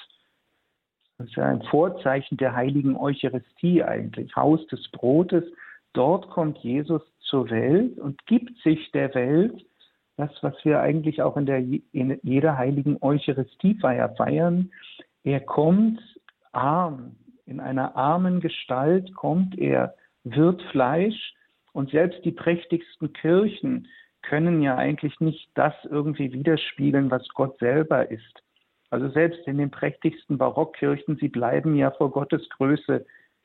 Das 1.19 1.29
ist 1.29 1.37
ja 1.37 1.45
ein 1.45 1.63
Vorzeichen 1.63 2.37
der 2.37 2.55
heiligen 2.55 2.97
Eucharistie 2.97 3.83
eigentlich, 3.83 4.35
Haus 4.37 4.67
des 4.69 4.89
Brotes. 4.91 5.45
Dort 5.93 6.29
kommt 6.31 6.59
Jesus 6.59 7.03
zur 7.21 7.51
Welt 7.51 7.99
und 7.99 8.25
gibt 8.27 8.57
sich 8.63 8.91
der 8.93 9.15
Welt 9.15 9.65
das, 10.17 10.31
was 10.43 10.55
wir 10.65 10.81
eigentlich 10.81 11.23
auch 11.23 11.37
in, 11.37 11.47
der, 11.47 11.59
in 11.59 12.21
jeder 12.23 12.57
heiligen 12.57 12.99
Eucharistiefeier 13.01 14.11
feiern. 14.17 14.71
Er 15.25 15.41
kommt 15.41 16.01
arm, 16.53 17.17
in 17.47 17.61
einer 17.61 17.97
armen 17.97 18.41
Gestalt 18.41 19.15
kommt 19.15 19.59
er, 19.59 19.95
wird 20.23 20.63
Fleisch 20.71 21.35
und 21.73 21.91
selbst 21.91 22.25
die 22.25 22.33
prächtigsten 22.33 23.13
Kirchen 23.13 23.89
können 24.29 24.63
ja 24.63 24.77
eigentlich 24.77 25.21
nicht 25.21 25.49
das 25.55 25.75
irgendwie 25.85 26.33
widerspiegeln, 26.33 27.11
was 27.11 27.29
Gott 27.31 27.59
selber 27.59 28.11
ist. 28.11 28.43
Also 28.91 29.09
selbst 29.09 29.47
in 29.47 29.59
den 29.59 29.71
prächtigsten 29.71 30.39
Barockkirchen, 30.39 31.17
sie 31.17 31.29
bleiben 31.29 31.75
ja 31.75 31.91
vor 31.91 32.11
Gottes 32.11 32.49
Größe 32.51 33.05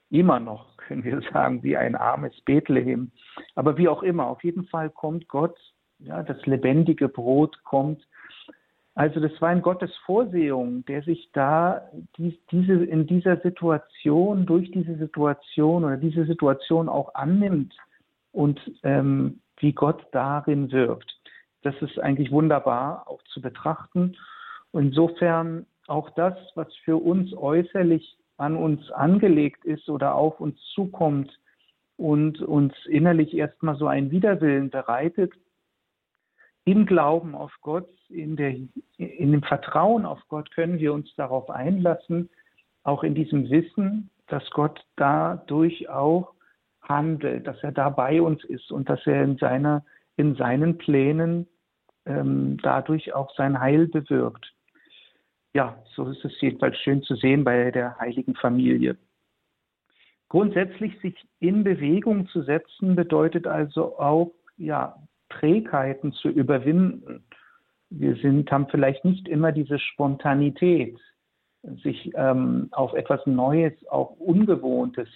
immer 0.10 0.40
noch, 0.40 0.78
können 0.78 1.04
wir 1.04 1.22
sagen, 1.34 1.64
wie 1.64 1.78
ein 1.78 1.96
armes 1.96 2.40
Bethlehem. 2.42 3.12
Aber 3.56 3.78
wie 3.78 3.88
auch 3.88 4.04
immer, 4.04 4.28
auf 4.28 4.44
jeden 4.44 4.66
Fall 4.68 4.90
kommt 4.90 5.28
Gott, 5.28 5.58
ja, 6.00 6.24
das 6.24 6.46
lebendige 6.46 7.10
Brot 7.10 7.62
kommt 7.64 8.08
Also 8.96 9.20
das 9.20 9.32
war 9.42 9.50
ein 9.50 9.62
Gottes 9.62 9.96
Vorsehung, 10.06 10.86
der 10.86 11.02
sich 11.04 11.30
da 11.34 11.90
die, 12.18 12.40
diese, 12.52 12.86
in 12.86 13.08
dieser 13.08 13.38
Situation, 13.38 14.46
durch 14.46 14.72
diese 14.72 14.96
Situation 14.98 15.84
oder 15.84 15.98
diese 15.98 16.26
Situation 16.26 16.90
auch 16.90 17.16
annimmt 17.16 17.76
und 18.32 18.60
ähm, 18.84 19.40
wie 19.60 19.74
Gott 19.74 20.06
darin 20.12 20.72
wirkt. 20.72 21.20
Das 21.62 21.76
ist 21.82 22.00
eigentlich 22.00 22.32
wunderbar 22.32 23.08
auch 23.08 23.22
zu 23.34 23.42
betrachten. 23.42 24.16
insofern 24.74 25.66
auch 25.88 26.10
das, 26.12 26.36
was 26.56 26.74
für 26.84 26.98
uns 26.98 27.34
äußerlich 27.34 28.18
an 28.38 28.56
uns 28.56 28.90
angelegt 28.92 29.66
ist 29.66 29.90
oder 29.90 30.16
auf 30.16 30.40
uns 30.40 30.60
zukommt 30.74 31.38
und 31.98 32.42
uns 32.42 32.74
innerlich 32.86 33.36
erstmal 33.36 33.76
so 33.76 33.88
einen 33.88 34.12
Widerwillen 34.12 34.70
bereitet, 34.70 35.34
im 36.64 36.86
Glauben 36.86 37.36
auf 37.36 37.52
Gott, 37.62 37.90
in, 38.10 38.36
der, 38.36 38.56
in 38.98 39.32
dem 39.32 39.44
Vertrauen 39.44 40.06
auf 40.06 40.20
Gott 40.30 40.52
können 40.52 40.80
wir 40.80 40.94
uns 40.94 41.14
darauf 41.16 41.50
einlassen, 41.50 42.30
auch 42.84 43.04
in 43.04 43.16
diesem 43.16 43.50
Wissen, 43.50 44.10
dass 44.28 44.48
Gott 44.52 44.80
dadurch 44.96 45.90
auch 45.90 46.34
handelt, 46.90 47.48
dass 47.48 47.62
er 47.64 47.72
da 47.72 47.90
bei 47.90 48.22
uns 48.22 48.44
ist 48.44 48.72
und 48.72 48.90
dass 48.90 49.06
er 49.06 49.24
in, 49.24 49.38
seiner, 49.38 49.86
in 50.18 50.36
seinen 50.36 50.78
Plänen 50.78 51.48
ähm, 52.06 52.58
dadurch 52.62 53.14
auch 53.14 53.34
sein 53.36 53.60
Heil 53.60 53.88
bewirkt. 53.88 54.54
Ja, 55.54 55.82
so 55.96 56.10
ist 56.10 56.26
es 56.26 56.40
jedenfalls 56.42 56.78
schön 56.78 57.02
zu 57.04 57.16
sehen 57.16 57.44
bei 57.44 57.72
der 57.72 57.98
heiligen 58.00 58.36
Familie. 58.36 58.98
Grundsätzlich 60.28 61.00
sich 61.02 61.16
in 61.40 61.64
Bewegung 61.64 62.28
zu 62.28 62.44
setzen 62.44 62.96
bedeutet 62.96 63.48
also 63.48 63.98
auch, 63.98 64.32
ja, 64.58 64.96
Trägheiten 65.30 66.12
zu 66.12 66.30
überwinden. 66.30 67.24
Wir 67.90 68.16
sind, 68.16 68.52
haben 68.52 68.68
vielleicht 68.70 69.06
nicht 69.06 69.28
immer 69.28 69.52
diese 69.52 69.80
Spontanität, 69.80 71.00
sich 71.84 72.12
ähm, 72.16 72.70
auf 72.72 72.94
etwas 72.94 73.26
Neues, 73.26 73.74
auch 73.90 74.12
Ungewohntes, 74.12 75.10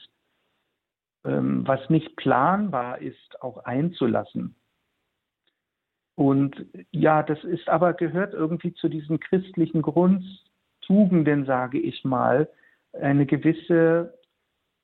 was 1.24 1.90
nicht 1.90 2.16
planbar 2.18 3.00
ist, 3.00 3.42
auch 3.42 3.64
einzulassen. 3.66 4.56
Und 6.16 6.66
ja, 6.92 7.24
das 7.24 7.44
ist 7.44 7.68
aber 7.70 7.94
gehört 7.94 8.34
irgendwie 8.34 8.74
zu 8.74 8.88
diesen 8.88 9.20
christlichen 9.20 9.82
Grundtugenden, 9.82 11.46
sage 11.46 11.80
ich 11.80 12.04
mal, 12.04 12.50
eine 12.94 13.26
gewisse, 13.26 14.14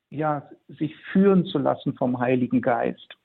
ja, 0.10 0.50
sich 0.68 0.96
führen 1.12 1.46
zu 1.46 1.60
lassen 1.60 1.94
vom 1.94 2.20
Heiligen 2.20 2.62
Geist 2.62 3.16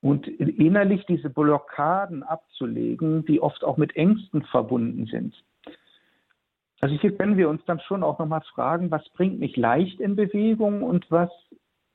und 0.00 0.26
innerlich 0.26 1.04
diese 1.06 1.28
Blockaden 1.28 2.22
abzulegen, 2.22 3.24
die 3.26 3.40
oft 3.40 3.62
auch 3.62 3.76
mit 3.76 3.94
Ängsten 3.94 4.42
verbunden 4.44 5.06
sind. 5.06 5.34
Also 6.80 6.96
hier 6.96 7.16
können 7.16 7.36
wir 7.36 7.48
uns 7.48 7.64
dann 7.66 7.78
schon 7.80 8.02
auch 8.02 8.18
nochmal 8.18 8.42
fragen, 8.52 8.90
was 8.90 9.08
bringt 9.10 9.38
mich 9.38 9.56
leicht 9.56 10.00
in 10.00 10.16
Bewegung 10.16 10.82
und 10.82 11.08
was, 11.10 11.30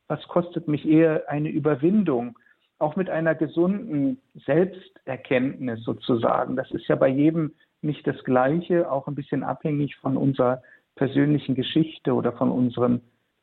was 0.07 0.25
kostet 0.27 0.67
mich 0.67 0.87
eher 0.87 1.29
eine 1.29 1.49
Überwindung, 1.49 2.37
auch 2.79 2.95
mit 2.95 3.09
einer 3.09 3.35
gesunden 3.35 4.21
Selbsterkenntnis 4.45 5.83
sozusagen. 5.83 6.55
Das 6.55 6.69
ist 6.71 6.87
ja 6.87 6.95
bei 6.95 7.07
jedem 7.07 7.53
nicht 7.81 8.05
das 8.05 8.23
Gleiche, 8.23 8.91
auch 8.91 9.07
ein 9.07 9.15
bisschen 9.15 9.43
abhängig 9.43 9.95
von 9.97 10.17
unserer 10.17 10.61
persönlichen 10.95 11.55
Geschichte 11.55 12.13
oder 12.13 12.33
von 12.33 12.51
unserem 12.51 13.01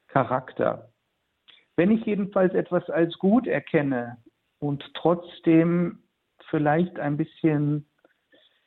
Charakter. 0.09 0.89
Wenn 1.77 1.91
ich 1.91 2.05
jedenfalls 2.05 2.55
etwas 2.55 2.89
als 2.89 3.19
gut 3.19 3.47
erkenne, 3.47 4.19
und 4.65 4.83
trotzdem 4.95 5.99
vielleicht 6.49 6.99
ein 6.99 7.17
bisschen, 7.17 7.87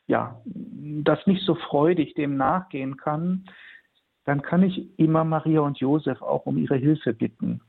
ja, 0.06 0.42
das 0.46 1.26
nicht 1.26 1.44
so 1.44 1.56
freudig 1.56 2.14
dem 2.14 2.38
nachgehen 2.38 2.98
kann, 2.98 3.46
dann 4.26 4.42
kann 4.42 4.64
ich 4.64 4.98
immer 5.00 5.24
Maria 5.24 5.62
und 5.62 5.80
Josef 5.80 6.22
auch 6.22 6.46
um 6.46 6.58
ihre 6.58 6.76
Hilfe 6.76 7.14
bitten, 7.14 7.62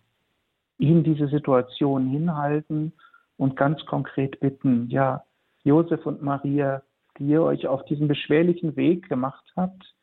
ihnen 0.78 1.04
diese 1.04 1.28
Situation 1.28 2.08
hinhalten 2.08 2.92
und 3.36 3.56
ganz 3.56 3.84
konkret 3.86 4.40
bitten, 4.40 4.88
ja, 4.88 5.24
Josef 5.64 6.06
und 6.06 6.22
Maria, 6.22 6.82
die 7.18 7.26
ihr 7.26 7.42
euch 7.42 7.66
auf 7.66 7.84
diesen 7.84 8.08
beschwerlichen 8.08 8.76
Weg 8.76 9.08
gemacht 9.08 9.44
habt 9.56 9.94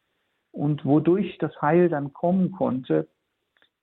und 0.52 0.86
wodurch 0.86 1.38
das 1.40 1.60
Heil 1.62 1.90
dann 1.90 2.14
kommen 2.14 2.52
konnte, 2.52 3.08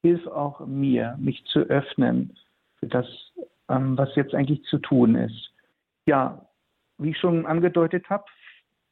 hilf 0.02 0.26
auch 0.26 0.66
mir, 0.66 1.16
mich 1.18 1.44
zu 1.46 1.60
öffnen 1.60 2.36
für 2.78 2.88
das 2.88 3.06
ähm, 3.72 3.96
was 3.96 4.14
jetzt 4.16 4.34
eigentlich 4.34 4.62
zu 4.64 4.78
tun 4.78 5.14
ist. 5.14 5.50
Ja, 6.06 6.46
wie 6.98 7.10
ich 7.10 7.18
schon 7.18 7.46
angedeutet 7.46 8.08
habe, 8.10 8.24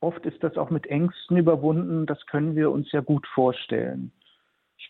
oft 0.01 0.25
ist 0.27 0.43
das 0.43 0.57
auch 0.57 0.71
mit 0.71 0.87
Ängsten 0.87 1.37
überwunden. 1.37 2.07
Das 2.07 2.25
können 2.27 2.57
wir 2.57 2.71
uns 2.71 2.91
ja 2.93 3.01
gut 3.01 3.27
vorstellen. 3.29 4.13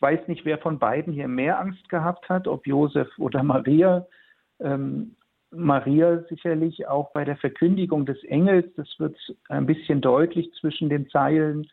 Ich 0.00 0.02
weiß 0.02 0.28
nicht, 0.28 0.46
wer 0.46 0.56
von 0.56 0.78
beiden 0.78 1.12
hier 1.12 1.28
mehr 1.28 1.60
Angst 1.60 1.90
gehabt 1.90 2.26
hat, 2.30 2.48
ob 2.48 2.66
Josef 2.66 3.06
oder 3.18 3.42
Maria. 3.42 4.06
Ähm, 4.58 5.14
Maria 5.50 6.22
sicherlich 6.30 6.88
auch 6.88 7.12
bei 7.12 7.26
der 7.26 7.36
Verkündigung 7.36 8.06
des 8.06 8.24
Engels, 8.24 8.64
das 8.76 8.88
wird 8.98 9.14
ein 9.50 9.66
bisschen 9.66 10.00
deutlich 10.00 10.50
zwischen 10.58 10.88
den 10.88 11.10
Zeilen, 11.10 11.66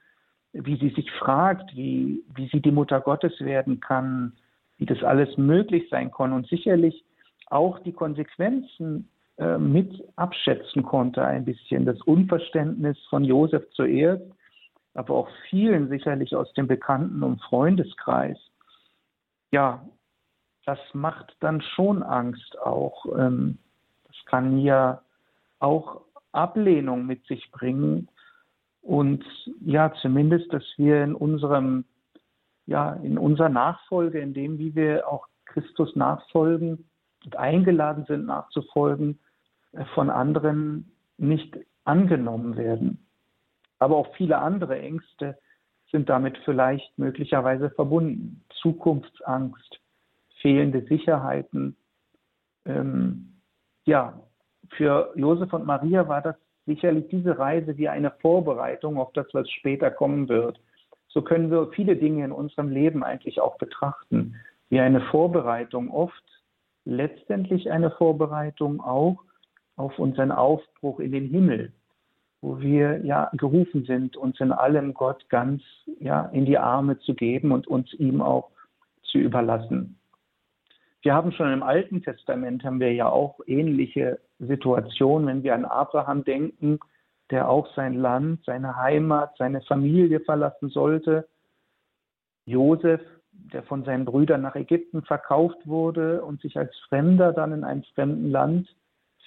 wie 0.51 0.75
sie 0.75 0.89
sich 0.89 1.09
fragt, 1.09 1.73
wie, 1.73 2.21
wie 2.35 2.49
sie 2.49 2.61
die 2.61 2.71
Mutter 2.73 2.99
Gottes 2.99 3.39
werden 3.39 3.79
kann, 3.79 4.33
wie 4.77 4.85
das 4.85 5.01
alles 5.03 5.37
möglich 5.37 5.87
sein 5.89 6.11
kann. 6.11 6.33
Und 6.33 6.47
sicherlich 6.47 7.05
auch 7.45 7.79
die 7.79 7.93
Konsequenzen 7.93 9.07
äh, 9.37 9.57
mit 9.57 10.03
abschätzen 10.17 10.83
konnte, 10.83 11.23
ein 11.23 11.45
bisschen. 11.45 11.85
Das 11.85 12.01
Unverständnis 12.01 12.97
von 13.09 13.23
Josef 13.23 13.63
zuerst, 13.71 14.25
aber 14.97 15.13
auch 15.13 15.29
vielen 15.49 15.89
sicherlich 15.89 16.35
aus 16.35 16.51
dem 16.53 16.67
Bekannten- 16.67 17.21
und 17.21 17.39
Freundeskreis. 17.43 18.37
Ja, 19.51 19.85
das 20.65 20.79
macht 20.93 21.37
dann 21.39 21.61
schon 21.61 22.01
Angst 22.01 22.57
auch. 22.59 23.05
Ähm, 23.15 23.59
das 24.07 24.15
kann 24.25 24.57
ja 24.57 25.01
auch 25.59 26.01
Ablehnung 26.31 27.05
mit 27.05 27.23
sich 27.27 27.51
bringen. 27.51 28.09
Und 28.81 29.23
ja, 29.61 29.93
zumindest, 30.01 30.51
dass 30.51 30.63
wir 30.77 31.03
in 31.03 31.13
unserem, 31.13 31.85
ja, 32.65 32.93
in 32.93 33.19
unserer 33.19 33.49
Nachfolge, 33.49 34.19
in 34.19 34.33
dem, 34.33 34.57
wie 34.57 34.73
wir 34.73 35.07
auch 35.07 35.27
Christus 35.45 35.95
nachfolgen, 35.95 36.89
und 37.23 37.35
eingeladen 37.35 38.05
sind 38.05 38.25
nachzufolgen, 38.25 39.19
äh, 39.73 39.85
von 39.93 40.09
anderen 40.09 40.91
nicht 41.17 41.55
angenommen 41.83 42.57
werden. 42.57 43.06
Aber 43.79 43.97
auch 43.97 44.15
viele 44.15 44.39
andere 44.39 44.79
Ängste 44.79 45.37
sind 45.91 46.09
damit 46.09 46.37
vielleicht 46.45 46.97
möglicherweise 46.97 47.69
verbunden. 47.69 48.43
Zukunftsangst, 48.61 49.79
fehlende 50.41 50.83
Sicherheiten. 50.85 51.77
Ähm, 52.65 53.41
ja, 53.85 54.19
für 54.75 55.13
Josef 55.15 55.53
und 55.53 55.65
Maria 55.65 56.07
war 56.07 56.21
das 56.21 56.35
sicherlich 56.65 57.07
diese 57.07 57.39
Reise 57.39 57.77
wie 57.77 57.87
eine 57.87 58.11
Vorbereitung 58.21 58.97
auf 58.97 59.13
das, 59.13 59.27
was 59.33 59.49
später 59.49 59.89
kommen 59.89 60.27
wird. 60.27 60.59
So 61.07 61.21
können 61.21 61.49
wir 61.49 61.69
viele 61.71 61.95
Dinge 61.95 62.25
in 62.25 62.31
unserem 62.31 62.69
Leben 62.69 63.03
eigentlich 63.03 63.39
auch 63.39 63.57
betrachten, 63.57 64.35
wie 64.69 64.79
eine 64.79 65.01
Vorbereitung 65.01 65.89
oft 65.89 66.23
letztendlich 66.83 67.71
eine 67.71 67.91
Vorbereitung 67.91 68.81
auch 68.81 69.23
auf 69.77 69.97
unseren 69.99 70.31
Aufbruch 70.31 70.99
in 70.99 71.11
den 71.11 71.29
Himmel, 71.29 71.73
wo 72.41 72.59
wir 72.59 73.03
ja 73.03 73.29
gerufen 73.33 73.85
sind, 73.85 74.15
uns 74.15 74.39
in 74.39 74.51
allem 74.51 74.93
Gott 74.93 75.27
ganz 75.29 75.63
ja 75.99 76.25
in 76.27 76.45
die 76.45 76.57
Arme 76.57 76.99
zu 76.99 77.13
geben 77.13 77.51
und 77.51 77.67
uns 77.67 77.93
ihm 77.93 78.21
auch 78.21 78.51
zu 79.03 79.17
überlassen. 79.17 79.97
Wir 81.01 81.13
haben 81.13 81.31
schon 81.31 81.51
im 81.51 81.63
Alten 81.63 82.03
Testament 82.03 82.63
haben 82.63 82.79
wir 82.79 82.93
ja 82.93 83.09
auch 83.09 83.39
ähnliche 83.45 84.19
Situationen, 84.39 85.27
wenn 85.27 85.43
wir 85.43 85.55
an 85.55 85.65
Abraham 85.65 86.23
denken, 86.23 86.79
der 87.29 87.49
auch 87.49 87.73
sein 87.75 87.93
Land, 87.93 88.43
seine 88.45 88.75
Heimat, 88.75 89.35
seine 89.37 89.61
Familie 89.61 90.19
verlassen 90.21 90.69
sollte. 90.69 91.27
Josef, 92.45 93.01
der 93.31 93.63
von 93.63 93.83
seinen 93.83 94.05
Brüdern 94.05 94.41
nach 94.41 94.55
Ägypten 94.55 95.03
verkauft 95.03 95.65
wurde 95.65 96.23
und 96.23 96.41
sich 96.41 96.57
als 96.57 96.75
Fremder 96.89 97.33
dann 97.33 97.51
in 97.51 97.63
einem 97.63 97.83
fremden 97.95 98.31
Land 98.31 98.75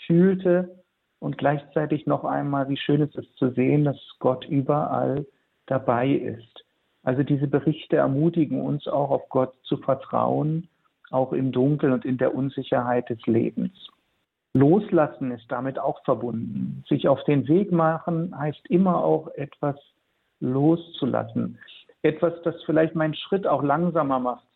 fühlte 0.07 0.80
und 1.21 1.39
gleichzeitig 1.39 2.07
noch 2.07 2.25
einmal, 2.25 2.69
wie 2.69 2.77
schön 2.77 3.03
es 3.03 3.15
ist 3.15 3.33
zu 3.37 3.51
sehen, 3.51 3.85
dass 3.85 3.97
Gott 4.19 4.45
überall 4.47 5.27
dabei 5.67 6.09
ist. 6.09 6.65
Also 7.03 7.23
diese 7.23 7.47
Berichte 7.47 7.97
ermutigen 7.97 8.61
uns 8.61 8.89
auch 8.89 9.11
auf 9.11 9.29
Gott 9.29 9.55
zu 9.63 9.77
vertrauen, 9.77 10.69
auch 11.11 11.33
im 11.33 11.53
Dunkeln 11.53 11.93
und 11.93 12.05
in 12.05 12.19
der 12.19 12.35
Unsicherheit 12.35 13.09
des 13.09 13.25
Lebens. 13.27 13.73
Loslassen 14.53 15.31
ist 15.31 15.47
damit 15.49 15.79
auch 15.79 16.03
verbunden. 16.05 16.83
Sich 16.89 17.07
auf 17.07 17.23
den 17.25 17.47
Weg 17.47 17.71
machen 17.71 18.37
heißt 18.37 18.69
immer 18.69 19.05
auch 19.05 19.29
etwas 19.35 19.77
loszulassen 20.41 21.59
etwas, 22.03 22.33
das 22.43 22.55
vielleicht 22.65 22.95
meinen 22.95 23.15
Schritt 23.15 23.47
auch 23.47 23.63
langsamer 23.63 24.19
macht. 24.19 24.47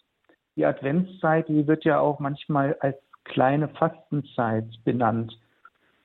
Die 0.56 0.64
Adventszeit, 0.64 1.48
die 1.48 1.66
wird 1.66 1.84
ja 1.84 1.98
auch 1.98 2.20
manchmal 2.20 2.76
als 2.80 2.96
kleine 3.24 3.68
Fastenzeit 3.68 4.66
benannt. 4.84 5.38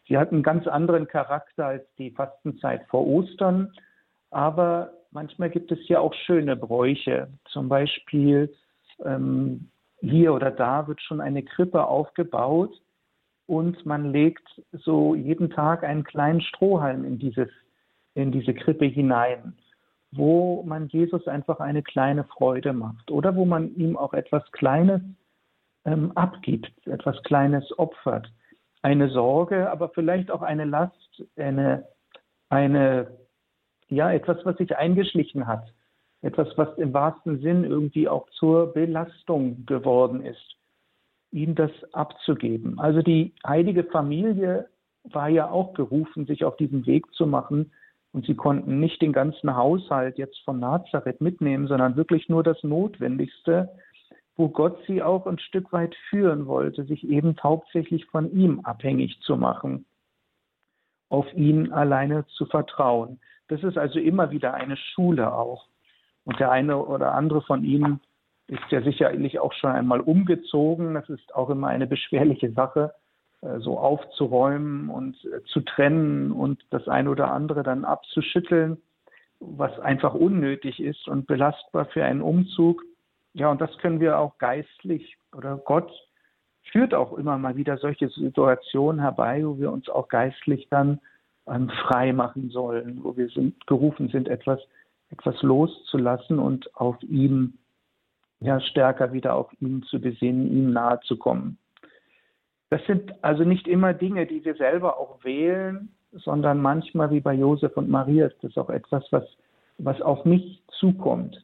Sie 0.09 0.17
hat 0.17 0.31
einen 0.31 0.43
ganz 0.43 0.67
anderen 0.67 1.07
Charakter 1.07 1.67
als 1.67 1.85
die 1.97 2.11
Fastenzeit 2.11 2.81
vor 2.89 3.07
Ostern, 3.07 3.71
aber 4.31 4.91
manchmal 5.11 5.49
gibt 5.49 5.71
es 5.71 5.87
ja 5.87 5.99
auch 5.99 6.13
schöne 6.13 6.55
Bräuche. 6.55 7.29
Zum 7.45 7.69
Beispiel 7.69 8.53
ähm, 9.05 9.69
hier 10.01 10.33
oder 10.33 10.51
da 10.51 10.87
wird 10.87 11.01
schon 11.01 11.21
eine 11.21 11.43
Krippe 11.43 11.85
aufgebaut 11.85 12.73
und 13.45 13.85
man 13.85 14.11
legt 14.11 14.61
so 14.71 15.15
jeden 15.15 15.49
Tag 15.49 15.83
einen 15.83 16.03
kleinen 16.03 16.41
Strohhalm 16.41 17.05
in, 17.05 17.19
dieses, 17.19 17.49
in 18.15 18.31
diese 18.31 18.53
Krippe 18.53 18.85
hinein, 18.85 19.53
wo 20.11 20.63
man 20.63 20.87
Jesus 20.87 21.27
einfach 21.27 21.59
eine 21.59 21.83
kleine 21.83 22.23
Freude 22.23 22.73
macht 22.73 23.11
oder 23.11 23.35
wo 23.35 23.45
man 23.45 23.75
ihm 23.75 23.95
auch 23.95 24.13
etwas 24.13 24.43
Kleines 24.51 25.01
ähm, 25.85 26.11
abgibt, 26.15 26.71
etwas 26.87 27.21
Kleines 27.23 27.77
opfert. 27.77 28.31
Eine 28.81 29.09
Sorge, 29.09 29.69
aber 29.69 29.89
vielleicht 29.89 30.31
auch 30.31 30.41
eine 30.41 30.65
Last, 30.65 31.23
eine, 31.35 31.85
eine, 32.49 33.17
ja, 33.89 34.11
etwas, 34.11 34.37
was 34.45 34.57
sich 34.57 34.75
eingeschlichen 34.77 35.47
hat. 35.47 35.73
Etwas, 36.21 36.49
was 36.57 36.77
im 36.77 36.93
wahrsten 36.93 37.39
Sinn 37.41 37.63
irgendwie 37.63 38.09
auch 38.09 38.29
zur 38.31 38.73
Belastung 38.73 39.65
geworden 39.65 40.21
ist, 40.25 40.57
ihm 41.31 41.55
das 41.55 41.71
abzugeben. 41.93 42.79
Also 42.79 43.01
die 43.01 43.33
heilige 43.45 43.85
Familie 43.85 44.67
war 45.03 45.29
ja 45.29 45.49
auch 45.49 45.73
gerufen, 45.73 46.25
sich 46.25 46.43
auf 46.43 46.57
diesen 46.57 46.85
Weg 46.85 47.05
zu 47.13 47.25
machen. 47.25 47.71
Und 48.11 48.25
sie 48.25 48.35
konnten 48.35 48.79
nicht 48.79 49.01
den 49.01 49.13
ganzen 49.13 49.55
Haushalt 49.55 50.17
jetzt 50.17 50.39
von 50.43 50.59
Nazareth 50.59 51.21
mitnehmen, 51.21 51.67
sondern 51.67 51.95
wirklich 51.95 52.27
nur 52.27 52.43
das 52.43 52.61
Notwendigste, 52.63 53.69
wo 54.39 54.47
Gott 54.47 54.81
sie 54.87 55.03
auch 55.03 55.27
ein 55.27 55.37
Stück 55.37 55.73
weit 55.73 55.93
führen 56.09 56.47
wollte, 56.47 56.85
sich 56.85 57.05
eben 57.05 57.35
hauptsächlich 57.43 58.05
von 58.05 58.31
ihm 58.31 58.61
abhängig 58.61 59.19
zu 59.19 59.35
machen, 59.35 59.85
auf 61.09 61.25
ihn 61.33 61.73
alleine 61.73 62.25
zu 62.37 62.45
vertrauen. 62.45 63.19
Das 63.49 63.61
ist 63.63 63.77
also 63.77 63.99
immer 63.99 64.31
wieder 64.31 64.53
eine 64.53 64.77
Schule 64.77 65.33
auch. 65.33 65.67
Und 66.23 66.39
der 66.39 66.51
eine 66.51 66.77
oder 66.77 67.15
andere 67.15 67.41
von 67.41 67.65
Ihnen 67.65 67.99
ist 68.47 68.63
ja 68.69 68.81
sicherlich 68.81 69.39
auch 69.39 69.51
schon 69.51 69.71
einmal 69.71 69.99
umgezogen. 69.99 70.93
Das 70.93 71.09
ist 71.09 71.35
auch 71.35 71.49
immer 71.49 71.67
eine 71.67 71.85
beschwerliche 71.85 72.53
Sache, 72.53 72.93
äh, 73.41 73.59
so 73.59 73.77
aufzuräumen 73.77 74.89
und 74.89 75.17
äh, 75.25 75.43
zu 75.47 75.59
trennen 75.59 76.31
und 76.31 76.63
das 76.69 76.87
eine 76.87 77.09
oder 77.09 77.33
andere 77.33 77.63
dann 77.63 77.83
abzuschütteln, 77.83 78.77
was 79.41 79.77
einfach 79.79 80.13
unnötig 80.13 80.79
ist 80.79 81.09
und 81.09 81.27
belastbar 81.27 81.87
für 81.87 82.05
einen 82.05 82.21
Umzug. 82.21 82.85
Ja, 83.33 83.49
und 83.51 83.61
das 83.61 83.77
können 83.77 83.99
wir 83.99 84.17
auch 84.19 84.37
geistlich 84.37 85.17
oder 85.35 85.57
Gott 85.57 85.91
führt 86.71 86.93
auch 86.93 87.17
immer 87.17 87.37
mal 87.37 87.55
wieder 87.55 87.77
solche 87.77 88.09
Situationen 88.09 89.01
herbei, 89.01 89.45
wo 89.45 89.57
wir 89.57 89.71
uns 89.71 89.89
auch 89.89 90.07
geistlich 90.07 90.67
dann 90.69 90.99
ähm, 91.47 91.69
frei 91.69 92.13
machen 92.13 92.49
sollen, 92.49 93.03
wo 93.03 93.15
wir 93.17 93.29
sind, 93.29 93.65
gerufen 93.67 94.09
sind, 94.09 94.27
etwas, 94.27 94.59
etwas 95.09 95.41
loszulassen 95.41 96.39
und 96.39 96.75
auf 96.75 97.01
ihn, 97.03 97.57
ja, 98.39 98.59
stärker 98.59 99.13
wieder 99.13 99.35
auf 99.35 99.51
ihn 99.59 99.83
zu 99.83 99.99
besinnen, 99.99 100.51
ihm 100.51 100.71
nahe 100.71 100.99
zu 101.01 101.17
kommen. 101.17 101.57
Das 102.69 102.85
sind 102.85 103.23
also 103.23 103.43
nicht 103.43 103.67
immer 103.67 103.93
Dinge, 103.93 104.27
die 104.27 104.45
wir 104.45 104.55
selber 104.55 104.99
auch 104.99 105.23
wählen, 105.23 105.89
sondern 106.11 106.61
manchmal 106.61 107.09
wie 107.11 107.19
bei 107.19 107.33
Josef 107.33 107.75
und 107.77 107.89
Maria 107.89 108.27
ist 108.27 108.43
das 108.43 108.57
auch 108.57 108.69
etwas, 108.69 109.03
was, 109.11 109.25
was 109.77 110.01
auf 110.01 110.25
mich 110.25 110.61
zukommt. 110.79 111.43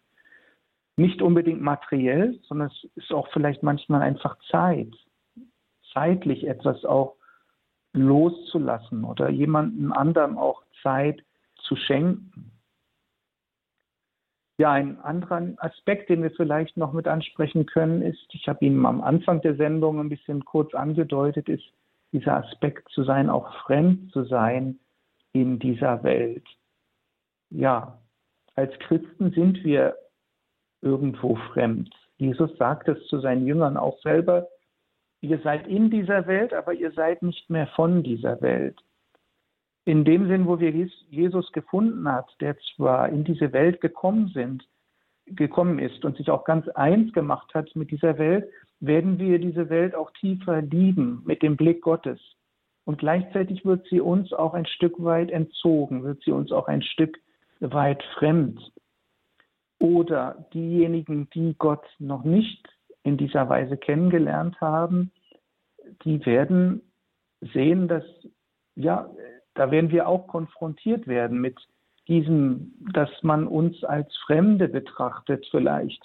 Nicht 0.98 1.22
unbedingt 1.22 1.62
materiell, 1.62 2.40
sondern 2.44 2.70
es 2.70 2.90
ist 2.96 3.12
auch 3.12 3.28
vielleicht 3.34 3.64
manchmal 3.64 4.02
einfach 4.02 4.38
Zeit, 4.50 4.94
zeitlich 5.94 6.48
etwas 6.48 6.86
auch 6.86 7.16
loszulassen 7.94 9.04
oder 9.04 9.30
jemandem 9.30 9.92
anderem 9.92 10.38
auch 10.38 10.64
Zeit 10.82 11.24
zu 11.64 11.76
schenken. 11.76 12.52
Ja, 14.58 14.72
ein 14.72 15.00
anderer 15.02 15.54
Aspekt, 15.58 16.10
den 16.10 16.24
wir 16.24 16.32
vielleicht 16.32 16.78
noch 16.78 16.94
mit 16.94 17.08
ansprechen 17.08 17.66
können, 17.66 18.02
ist, 18.02 18.26
ich 18.34 18.48
habe 18.48 18.64
Ihnen 18.64 18.86
am 18.86 19.02
Anfang 19.02 19.42
der 19.42 19.56
Sendung 19.56 20.00
ein 20.00 20.08
bisschen 20.08 20.46
kurz 20.46 20.74
angedeutet, 20.74 21.50
ist 21.50 21.66
dieser 22.14 22.38
Aspekt 22.38 22.88
zu 22.90 23.04
sein, 23.04 23.30
auch 23.30 23.54
fremd 23.64 24.12
zu 24.14 24.24
sein 24.24 24.80
in 25.34 25.60
dieser 25.60 26.04
Welt. 26.04 26.48
Ja, 27.50 28.00
als 28.56 28.72
Christen 28.80 29.32
sind 29.32 29.62
wir 29.66 29.98
irgendwo 30.86 31.36
fremd. 31.52 31.94
Jesus 32.18 32.56
sagt 32.58 32.88
es 32.88 33.06
zu 33.08 33.20
seinen 33.20 33.46
Jüngern 33.46 33.76
auch 33.76 34.00
selber, 34.02 34.48
ihr 35.20 35.40
seid 35.40 35.68
in 35.68 35.90
dieser 35.90 36.28
Welt, 36.28 36.54
aber 36.54 36.74
ihr 36.74 36.92
seid 36.92 37.24
nicht 37.24 37.50
mehr 37.50 37.68
von 37.76 38.04
dieser 38.04 38.40
Welt. 38.42 38.80
In 39.84 40.06
dem 40.06 40.28
Sinn, 40.28 40.48
wo 40.48 40.60
wir 40.60 40.72
Jesus 40.72 41.52
gefunden 41.52 42.10
hat, 42.10 42.30
der 42.40 42.56
zwar 42.76 43.10
in 43.10 43.24
diese 43.24 43.52
Welt 43.52 43.82
gekommen 43.82 44.32
sind, 44.34 44.64
gekommen 45.26 45.80
ist 45.80 46.06
und 46.06 46.18
sich 46.18 46.30
auch 46.30 46.46
ganz 46.46 46.68
eins 46.70 47.12
gemacht 47.14 47.54
hat 47.54 47.76
mit 47.76 47.92
dieser 47.92 48.18
Welt, 48.18 48.48
werden 48.80 49.20
wir 49.20 49.40
diese 49.40 49.70
Welt 49.70 49.96
auch 49.96 50.12
tiefer 50.12 50.62
lieben 50.62 51.22
mit 51.26 51.42
dem 51.42 51.58
Blick 51.58 51.82
Gottes. 51.82 52.20
Und 52.84 53.00
gleichzeitig 53.00 53.66
wird 53.66 53.88
sie 53.90 54.00
uns 54.00 54.32
auch 54.34 54.54
ein 54.54 54.68
Stück 54.68 55.04
weit 55.04 55.32
entzogen, 55.32 56.04
wird 56.04 56.22
sie 56.24 56.32
uns 56.32 56.52
auch 56.52 56.68
ein 56.68 56.84
Stück 56.84 57.18
weit 57.60 58.04
fremd 58.18 58.60
oder 59.80 60.46
diejenigen, 60.54 61.30
die 61.32 61.56
Gott 61.58 61.86
noch 62.00 62.24
nicht 62.24 62.68
in 63.04 63.18
dieser 63.18 63.50
Weise 63.50 63.78
kennengelernt 63.78 64.60
haben, 64.62 65.12
die 66.04 66.26
werden 66.26 66.82
sehen, 67.54 67.88
dass, 67.88 68.04
ja, 68.76 69.10
da 69.54 69.72
werden 69.72 69.92
wir 69.92 70.08
auch 70.08 70.28
konfrontiert 70.28 71.08
werden 71.08 71.40
mit 71.40 71.58
diesem, 72.08 72.74
dass 72.94 73.10
man 73.22 73.48
uns 73.48 73.84
als 73.84 74.16
Fremde 74.26 74.68
betrachtet 74.68 75.48
vielleicht. 75.52 76.04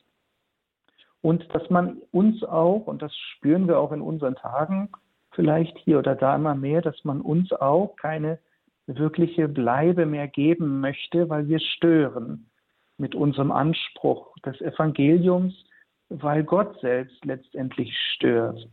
Und 1.22 1.54
dass 1.54 1.68
man 1.68 1.98
uns 2.12 2.42
auch, 2.44 2.86
und 2.86 3.02
das 3.02 3.14
spüren 3.14 3.68
wir 3.68 3.78
auch 3.78 3.92
in 3.92 4.00
unseren 4.00 4.36
Tagen, 4.36 4.90
vielleicht 5.32 5.76
hier 5.78 5.98
oder 5.98 6.14
da 6.14 6.36
immer 6.36 6.54
mehr, 6.54 6.82
dass 6.82 7.04
man 7.04 7.20
uns 7.20 7.52
auch 7.52 7.96
keine 7.96 8.38
wirkliche 8.86 9.48
Bleibe 9.48 10.06
mehr 10.06 10.26
geben 10.26 10.80
möchte, 10.80 11.28
weil 11.28 11.46
wir 11.48 11.60
stören 11.60 12.49
mit 13.00 13.14
unserem 13.14 13.50
Anspruch 13.50 14.36
des 14.44 14.60
Evangeliums, 14.60 15.54
weil 16.10 16.44
Gott 16.44 16.78
selbst 16.80 17.24
letztendlich 17.24 17.96
stört. 18.14 18.68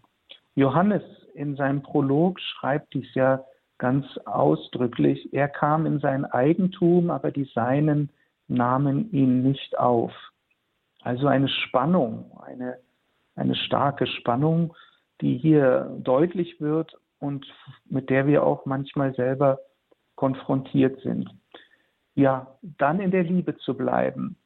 Johannes 0.55 1.03
in 1.33 1.55
seinem 1.55 1.81
Prolog 1.81 2.39
schreibt 2.39 2.93
dies 2.93 3.07
ja 3.13 3.43
ganz 3.77 4.05
ausdrücklich. 4.25 5.33
Er 5.33 5.47
kam 5.47 5.85
in 5.85 5.99
sein 5.99 6.25
Eigentum, 6.25 7.09
aber 7.09 7.31
die 7.31 7.49
Seinen 7.55 8.09
nahmen 8.47 9.11
ihn 9.11 9.43
nicht 9.43 9.77
auf. 9.77 10.11
Also 11.01 11.27
eine 11.27 11.47
Spannung, 11.47 12.37
eine, 12.43 12.79
eine 13.35 13.55
starke 13.55 14.07
Spannung, 14.07 14.75
die 15.21 15.37
hier 15.37 15.95
deutlich 15.99 16.59
wird 16.59 16.97
und 17.19 17.45
mit 17.85 18.09
der 18.09 18.27
wir 18.27 18.43
auch 18.43 18.65
manchmal 18.65 19.13
selber 19.15 19.59
konfrontiert 20.15 20.99
sind 21.01 21.29
ja, 22.17 22.57
dann 22.79 22.99
in 22.99 23.11
der 23.11 23.23
Liebe 23.23 23.55
zu 23.57 23.77
bleiben, 23.77 24.37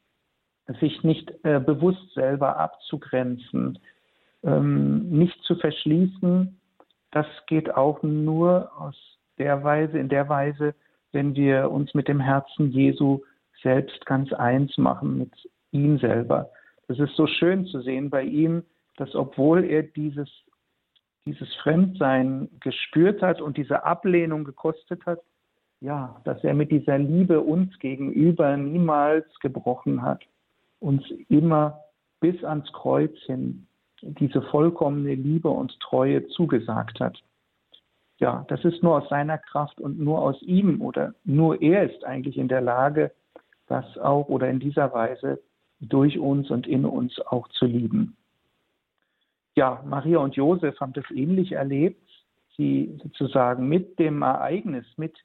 sich 0.82 1.04
nicht 1.04 1.32
äh, 1.44 1.60
bewusst 1.60 2.14
selber 2.14 2.58
abzugrenzen, 2.58 3.80
ähm, 4.44 5.10
nicht 5.10 5.42
zu 5.44 5.56
verschließen, 5.56 6.60
das 7.12 7.26
geht 7.48 7.74
auch 7.74 8.04
nur 8.04 8.72
aus 8.78 8.96
der 9.38 9.64
Weise, 9.64 9.98
in 9.98 10.10
der 10.10 10.28
Weise, 10.28 10.76
wenn 11.14 11.34
wir 11.34 11.72
uns 11.72 11.94
mit 11.94 12.10
dem 12.10 12.20
Herzen 12.20 12.72
Jesu 12.72 13.22
selbst 13.64 14.06
ganz 14.06 14.34
eins 14.34 14.78
machen, 14.78 15.18
mit 15.18 15.32
ihm 15.72 15.98
selber. 15.98 16.50
Das 16.90 17.00
ist 17.00 17.16
so 17.16 17.26
schön 17.26 17.66
zu 17.68 17.82
sehen 17.82 18.10
bei 18.10 18.24
ihm, 18.24 18.64
dass 18.98 19.16
obwohl 19.16 19.64
er 19.64 19.84
dieses, 19.84 20.30
dieses 21.26 21.54
Fremdsein 21.64 22.50
gespürt 22.60 23.22
hat 23.22 23.40
und 23.40 23.56
diese 23.56 23.86
Ablehnung 23.86 24.44
gekostet 24.44 25.06
hat, 25.06 25.20
ja, 25.82 26.22
dass 26.24 26.44
er 26.44 26.54
mit 26.54 26.72
dieser 26.72 26.98
Liebe 26.98 27.42
uns 27.42 27.78
gegenüber 27.80 28.56
niemals 28.56 29.26
gebrochen 29.40 30.02
hat, 30.02 30.24
uns 30.80 31.04
immer 31.28 31.80
bis 32.20 32.44
ans 32.44 32.72
Kreuz 32.72 33.16
hin 33.26 33.68
diese 34.02 34.42
vollkommene 34.44 35.16
Liebe 35.16 35.50
und 35.50 35.80
Treue 35.80 36.28
zugesagt 36.30 37.00
hat. 37.00 37.22
Ja, 38.18 38.46
das 38.48 38.64
ist 38.66 38.84
nur 38.84 39.02
aus 39.02 39.10
seiner 39.10 39.38
Kraft 39.38 39.80
und 39.80 40.00
nur 40.00 40.22
aus 40.22 40.42
ihm 40.42 40.82
oder 40.82 41.14
nur 41.24 41.62
er 41.62 41.92
ist 41.92 42.04
eigentlich 42.04 42.38
in 42.38 42.48
der 42.48 42.62
Lage, 42.62 43.12
das 43.68 43.98
auch 43.98 44.28
oder 44.28 44.50
in 44.50 44.60
dieser 44.60 44.94
Weise 44.94 45.40
durch 45.80 46.20
uns 46.20 46.52
und 46.52 46.68
in 46.68 46.86
uns 46.86 47.20
auch 47.28 47.48
zu 47.50 47.66
lieben. 47.66 48.16
Ja, 49.56 49.84
Maria 49.86 50.20
und 50.20 50.36
Josef 50.36 50.80
haben 50.80 50.94
das 50.94 51.10
ähnlich 51.12 51.54
erlebt. 51.54 52.08
Sie 52.58 53.00
sozusagen 53.02 53.68
mit 53.68 53.98
dem 53.98 54.22
Ereignis, 54.22 54.86
mit 54.98 55.18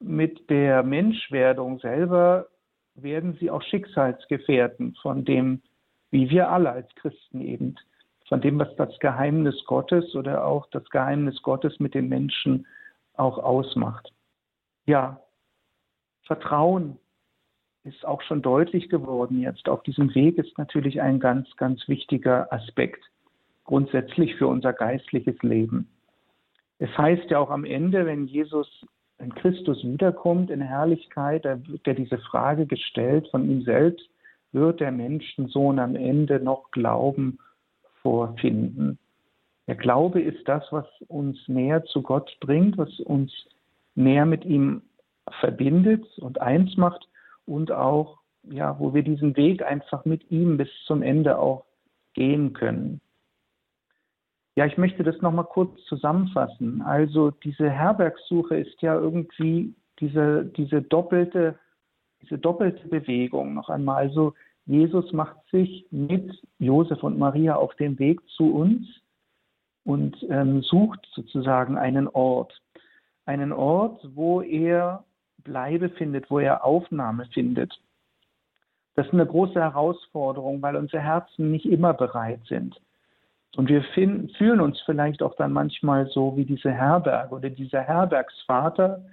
mit 0.00 0.48
der 0.50 0.82
Menschwerdung 0.82 1.78
selber 1.78 2.48
werden 2.94 3.36
sie 3.38 3.50
auch 3.50 3.62
Schicksalsgefährten 3.62 4.96
von 5.00 5.24
dem, 5.24 5.62
wie 6.10 6.28
wir 6.30 6.50
alle 6.50 6.70
als 6.70 6.88
Christen 6.96 7.40
eben, 7.40 7.76
von 8.28 8.40
dem, 8.40 8.58
was 8.58 8.74
das 8.76 8.98
Geheimnis 8.98 9.64
Gottes 9.66 10.14
oder 10.14 10.44
auch 10.44 10.66
das 10.70 10.88
Geheimnis 10.90 11.40
Gottes 11.42 11.78
mit 11.78 11.94
den 11.94 12.08
Menschen 12.08 12.66
auch 13.14 13.38
ausmacht. 13.38 14.12
Ja, 14.86 15.20
Vertrauen 16.22 16.98
ist 17.84 18.04
auch 18.04 18.22
schon 18.22 18.42
deutlich 18.42 18.88
geworden 18.88 19.40
jetzt. 19.40 19.68
Auf 19.68 19.82
diesem 19.82 20.14
Weg 20.14 20.38
ist 20.38 20.56
natürlich 20.58 21.00
ein 21.00 21.20
ganz, 21.20 21.48
ganz 21.56 21.86
wichtiger 21.88 22.52
Aspekt 22.52 23.02
grundsätzlich 23.64 24.34
für 24.36 24.46
unser 24.46 24.72
geistliches 24.72 25.40
Leben. 25.42 25.88
Es 26.78 26.90
heißt 26.96 27.30
ja 27.30 27.38
auch 27.38 27.50
am 27.50 27.64
Ende, 27.64 28.06
wenn 28.06 28.26
Jesus, 28.26 28.84
wenn 29.20 29.34
Christus 29.34 29.84
wiederkommt 29.84 30.50
in 30.50 30.62
Herrlichkeit, 30.62 31.44
da 31.44 31.58
wird 31.68 31.86
ja 31.86 31.92
diese 31.92 32.18
Frage 32.18 32.66
gestellt 32.66 33.28
von 33.30 33.48
ihm 33.48 33.62
selbst, 33.62 34.08
wird 34.52 34.80
der 34.80 34.90
Menschensohn 34.90 35.78
am 35.78 35.94
Ende 35.94 36.40
noch 36.40 36.70
Glauben 36.70 37.38
vorfinden? 38.00 38.98
Der 39.66 39.76
Glaube 39.76 40.22
ist 40.22 40.48
das, 40.48 40.64
was 40.70 40.86
uns 41.06 41.36
näher 41.46 41.84
zu 41.84 42.00
Gott 42.02 42.34
bringt, 42.40 42.78
was 42.78 42.98
uns 43.00 43.30
näher 43.94 44.24
mit 44.24 44.44
ihm 44.46 44.82
verbindet 45.38 46.06
und 46.18 46.40
eins 46.40 46.76
macht 46.78 47.06
und 47.46 47.70
auch, 47.70 48.18
ja, 48.44 48.78
wo 48.80 48.94
wir 48.94 49.02
diesen 49.02 49.36
Weg 49.36 49.62
einfach 49.62 50.06
mit 50.06 50.30
ihm 50.30 50.56
bis 50.56 50.70
zum 50.86 51.02
Ende 51.02 51.38
auch 51.38 51.64
gehen 52.14 52.54
können. 52.54 53.02
Ja, 54.56 54.66
ich 54.66 54.76
möchte 54.76 55.02
das 55.04 55.20
nochmal 55.20 55.44
kurz 55.44 55.82
zusammenfassen. 55.84 56.82
Also 56.82 57.30
diese 57.30 57.70
Herbergssuche 57.70 58.56
ist 58.56 58.80
ja 58.82 58.94
irgendwie 58.94 59.74
diese, 60.00 60.44
diese 60.44 60.82
doppelte, 60.82 61.58
diese 62.22 62.38
doppelte 62.38 62.88
Bewegung 62.88 63.54
noch 63.54 63.68
einmal. 63.68 63.96
Also 63.96 64.34
Jesus 64.66 65.12
macht 65.12 65.36
sich 65.50 65.86
mit 65.90 66.42
Josef 66.58 67.02
und 67.02 67.18
Maria 67.18 67.56
auf 67.56 67.74
den 67.76 67.98
Weg 67.98 68.20
zu 68.30 68.54
uns 68.54 68.86
und 69.84 70.16
ähm, 70.28 70.62
sucht 70.62 71.06
sozusagen 71.14 71.78
einen 71.78 72.08
Ort. 72.08 72.60
Einen 73.26 73.52
Ort, 73.52 74.00
wo 74.14 74.42
er 74.42 75.04
Bleibe 75.38 75.88
findet, 75.90 76.30
wo 76.30 76.38
er 76.38 76.64
Aufnahme 76.64 77.26
findet. 77.32 77.80
Das 78.94 79.06
ist 79.06 79.12
eine 79.12 79.26
große 79.26 79.58
Herausforderung, 79.60 80.60
weil 80.60 80.76
unsere 80.76 81.02
Herzen 81.02 81.50
nicht 81.50 81.64
immer 81.64 81.94
bereit 81.94 82.40
sind. 82.46 82.80
Und 83.56 83.68
wir 83.68 83.82
finden, 83.94 84.28
fühlen 84.30 84.60
uns 84.60 84.80
vielleicht 84.82 85.22
auch 85.22 85.34
dann 85.36 85.52
manchmal 85.52 86.06
so 86.06 86.36
wie 86.36 86.44
diese 86.44 86.70
Herberg 86.70 87.32
oder 87.32 87.50
dieser 87.50 87.80
Herbergsvater, 87.80 89.04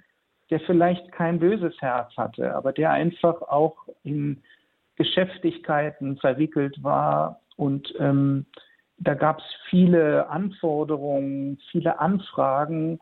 der 0.50 0.60
vielleicht 0.60 1.10
kein 1.12 1.38
böses 1.38 1.74
Herz 1.80 2.16
hatte, 2.16 2.54
aber 2.54 2.72
der 2.72 2.92
einfach 2.92 3.42
auch 3.42 3.76
in 4.04 4.42
Geschäftigkeiten 4.94 6.16
verwickelt 6.18 6.82
war 6.82 7.40
und 7.58 7.92
ähm, 7.98 8.46
da 8.98 9.14
gab 9.14 9.38
es 9.38 9.44
viele 9.68 10.28
Anforderungen, 10.28 11.58
viele 11.70 12.00
Anfragen. 12.00 13.00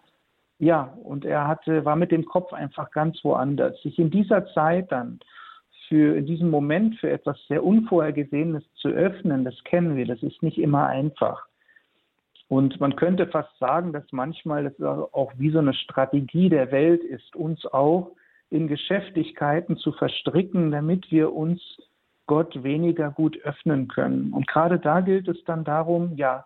Ja, 0.59 0.95
und 1.03 1.25
er 1.25 1.47
hatte, 1.47 1.85
war 1.85 1.97
mit 1.97 2.11
dem 2.11 2.25
Kopf 2.25 2.53
einfach 2.53 2.91
ganz 2.91 3.23
woanders. 3.23 3.81
Sich 3.83 3.99
in 3.99 4.11
dieser 4.11 4.47
Zeit 4.53 4.93
dann 4.93 5.21
für 5.89 6.17
in 6.17 6.27
diesem 6.27 6.51
Moment 6.51 6.97
für 6.97 7.11
etwas 7.11 7.39
sehr 7.49 7.65
Unvorhergesehenes 7.65 8.65
zu 8.77 8.89
öffnen, 8.89 9.45
das 9.45 9.63
kennen 9.65 9.97
wir, 9.97 10.07
das 10.07 10.23
ist 10.23 10.43
nicht 10.43 10.59
immer 10.59 10.87
einfach. 10.87 11.47
Und 12.49 12.81
man 12.81 12.95
könnte 12.95 13.27
fast 13.27 13.57
sagen, 13.59 13.93
dass 13.93 14.05
manchmal 14.13 14.65
das 14.65 14.81
auch 14.81 15.33
wie 15.37 15.51
so 15.51 15.59
eine 15.59 15.75
Strategie 15.75 16.49
der 16.49 16.71
Welt 16.71 17.03
ist, 17.03 17.35
uns 17.35 17.67
auch 17.67 18.13
in 18.51 18.69
Geschäftigkeiten 18.69 19.77
zu 19.77 19.93
verstricken, 19.93 20.71
damit 20.71 21.11
wir 21.11 21.33
uns 21.33 21.61
Gott 22.27 22.63
weniger 22.63 23.11
gut 23.11 23.37
öffnen 23.43 23.89
können. 23.89 24.33
Und 24.33 24.47
gerade 24.47 24.79
da 24.79 25.01
gilt 25.01 25.29
es 25.29 25.43
dann 25.45 25.65
darum, 25.65 26.17
ja, 26.17 26.45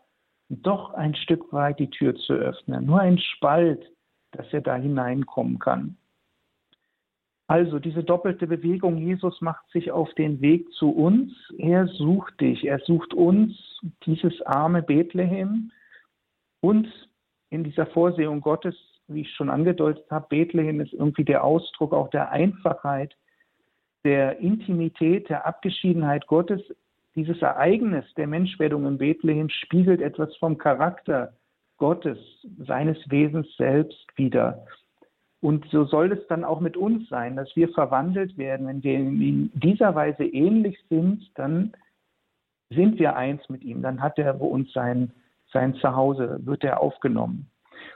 doch 0.49 0.95
ein 0.95 1.15
Stück 1.15 1.53
weit 1.53 1.79
die 1.79 1.91
Tür 1.91 2.15
zu 2.15 2.35
öffnen, 2.35 2.87
nur 2.87 3.01
ein 3.01 3.19
Spalt, 3.19 3.85
dass 4.33 4.47
er 4.53 4.61
da 4.63 4.77
hineinkommen 4.77 5.59
kann. 5.59 5.97
Also 7.51 7.81
diese 7.81 8.05
doppelte 8.05 8.47
Bewegung, 8.47 8.97
Jesus 8.97 9.41
macht 9.41 9.69
sich 9.73 9.91
auf 9.91 10.15
den 10.15 10.41
Weg 10.41 10.73
zu 10.75 10.89
uns, 10.91 11.33
er 11.59 11.89
sucht 11.89 12.41
dich, 12.41 12.65
er 12.65 12.79
sucht 12.79 13.13
uns, 13.13 13.81
dieses 14.07 14.41
arme 14.43 14.83
Bethlehem 14.83 15.73
und 16.61 16.87
in 17.49 17.65
dieser 17.65 17.87
Vorsehung 17.87 18.41
Gottes, 18.41 18.77
wie 19.09 19.23
ich 19.23 19.35
schon 19.35 19.51
angedeutet 19.51 20.09
habe, 20.13 20.29
Bethlehem 20.29 20.81
ist 20.81 20.93
irgendwie 20.93 21.25
der 21.25 21.43
Ausdruck 21.43 21.93
auch 21.93 22.09
der 22.11 22.31
Einfachheit, 22.31 23.17
der 24.05 24.39
Intimität, 24.39 25.29
der 25.29 25.45
Abgeschiedenheit 25.45 26.29
Gottes. 26.29 26.63
Dieses 27.17 27.43
Ereignis 27.43 28.05
der 28.17 28.29
Menschwerdung 28.29 28.87
in 28.87 28.99
Bethlehem 28.99 29.49
spiegelt 29.49 30.01
etwas 30.01 30.37
vom 30.37 30.57
Charakter 30.57 31.33
Gottes, 31.79 32.19
seines 32.65 32.99
Wesens 33.11 33.49
selbst 33.57 34.07
wider. 34.15 34.65
Und 35.41 35.67
so 35.71 35.85
soll 35.85 36.13
es 36.13 36.27
dann 36.29 36.45
auch 36.45 36.61
mit 36.61 36.77
uns 36.77 37.09
sein, 37.09 37.37
dass 37.37 37.55
wir 37.57 37.71
verwandelt 37.71 38.37
werden. 38.37 38.67
Wenn 38.67 38.83
wir 38.83 38.95
in 38.95 39.51
dieser 39.55 39.95
Weise 39.95 40.25
ähnlich 40.25 40.79
sind, 40.91 41.31
dann 41.35 41.73
sind 42.69 42.99
wir 42.99 43.17
eins 43.17 43.49
mit 43.49 43.65
ihm. 43.65 43.83
Dann 43.83 44.03
hat 44.03 44.19
er 44.19 44.35
bei 44.35 44.47
uns 44.47 44.71
sein, 44.73 45.13
sein 45.53 45.75
Zuhause, 45.77 46.41
wird 46.45 46.63
er 46.63 46.81
aufgenommen. 46.81 47.51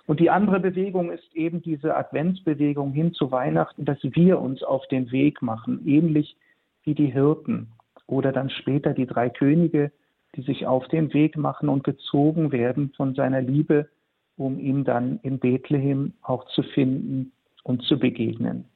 Und 0.07 0.21
die 0.21 0.31
andere 0.31 0.61
Bewegung 0.61 1.11
ist 1.11 1.35
eben 1.35 1.61
diese 1.61 1.97
Adventsbewegung 1.97 2.93
hin 2.93 3.13
zu 3.13 3.31
Weihnachten, 3.31 3.85
dass 3.85 3.99
wir 4.03 4.41
uns 4.41 4.63
auf 4.63 4.87
den 4.89 5.11
Weg 5.13 5.43
machen, 5.43 5.87
ähnlich 5.87 6.37
wie 6.83 6.95
die 6.95 7.13
Hirten 7.13 7.69
oder 8.07 8.33
dann 8.33 8.51
später 8.51 8.93
die 8.93 9.07
drei 9.07 9.31
Könige, 9.31 9.93
die 10.37 10.43
sich 10.43 10.67
auf 10.67 10.89
den 10.89 11.13
Weg 11.15 11.37
machen 11.37 11.69
und 11.69 11.85
gezogen 11.85 12.53
werden 12.53 12.93
von 12.97 13.15
seiner 13.15 13.41
Liebe, 13.41 13.89
um 14.37 14.59
ihn 14.59 14.85
dann 14.85 15.21
in 15.23 15.39
Bethlehem 15.39 16.15
auch 16.23 16.47
zu 16.49 16.63
finden 16.63 17.33
und 17.63 17.83
zu 17.83 17.99
begegnen. 17.99 18.67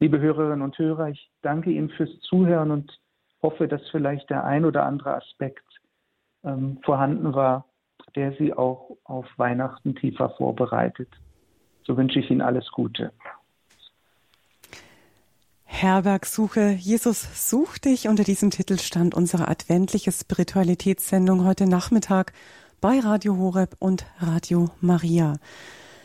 Liebe 0.00 0.20
Hörerinnen 0.20 0.62
und 0.62 0.78
Hörer, 0.78 1.08
ich 1.08 1.30
danke 1.42 1.70
Ihnen 1.70 1.90
fürs 1.90 2.20
Zuhören 2.20 2.70
und 2.70 3.00
hoffe, 3.42 3.66
dass 3.68 3.82
vielleicht 3.90 4.30
der 4.30 4.44
ein 4.44 4.64
oder 4.64 4.84
andere 4.84 5.14
Aspekt 5.14 5.64
ähm, 6.44 6.78
vorhanden 6.84 7.34
war, 7.34 7.66
der 8.14 8.32
Sie 8.32 8.52
auch 8.52 8.96
auf 9.04 9.26
Weihnachten 9.36 9.94
tiefer 9.96 10.30
vorbereitet. 10.30 11.08
So 11.84 11.96
wünsche 11.96 12.20
ich 12.20 12.30
Ihnen 12.30 12.42
alles 12.42 12.70
Gute. 12.70 13.12
Herbergsuche, 15.64 16.70
Jesus 16.70 17.48
sucht 17.48 17.84
dich. 17.84 18.08
Unter 18.08 18.24
diesem 18.24 18.50
Titel 18.50 18.78
stand 18.78 19.14
unsere 19.14 19.48
adventliche 19.48 20.10
Spiritualitätssendung 20.10 21.44
heute 21.44 21.68
Nachmittag 21.68 22.32
bei 22.80 23.00
Radio 23.00 23.36
Horeb 23.36 23.76
und 23.78 24.06
Radio 24.18 24.70
Maria. 24.80 25.34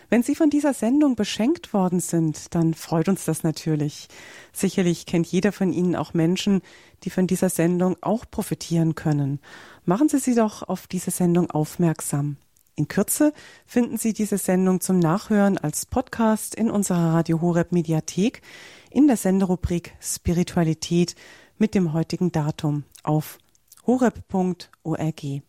Wenn 0.10 0.24
Sie 0.24 0.36
von 0.36 0.50
dieser 0.50 0.74
Sendung 0.74 1.16
beschenkt 1.16 1.74
worden 1.74 2.00
sind, 2.00 2.54
dann 2.56 2.74
freut 2.74 3.10
uns 3.10 3.26
das 3.26 3.44
natürlich. 3.44 4.08
Sicherlich 4.52 5.06
kennt 5.06 5.28
jeder 5.28 5.52
von 5.52 5.74
Ihnen 5.74 5.96
auch 5.96 6.14
Menschen, 6.14 6.62
die 7.04 7.10
von 7.10 7.28
dieser 7.28 7.50
Sendung 7.50 7.98
auch 8.02 8.26
profitieren 8.30 8.96
können. 8.96 9.40
Machen 9.86 10.10
Sie 10.10 10.20
sie 10.20 10.36
doch 10.36 10.64
auf 10.64 10.88
diese 10.88 11.12
Sendung 11.12 11.50
aufmerksam. 11.50 12.38
In 12.76 12.88
Kürze 12.88 13.34
finden 13.66 13.98
Sie 13.98 14.14
diese 14.14 14.38
Sendung 14.38 14.82
zum 14.82 15.00
Nachhören 15.00 15.58
als 15.58 15.86
Podcast 15.86 16.56
in 16.56 16.72
unserer 16.72 17.14
Radio 17.14 17.42
Horeb 17.42 17.72
Mediathek 17.72 18.42
in 18.90 19.08
der 19.08 19.18
Senderubrik 19.18 19.96
Spiritualität 20.00 21.16
mit 21.58 21.76
dem 21.76 21.94
heutigen 21.94 22.32
Datum 22.32 22.84
auf 23.04 23.38
horeb.org. 23.86 25.44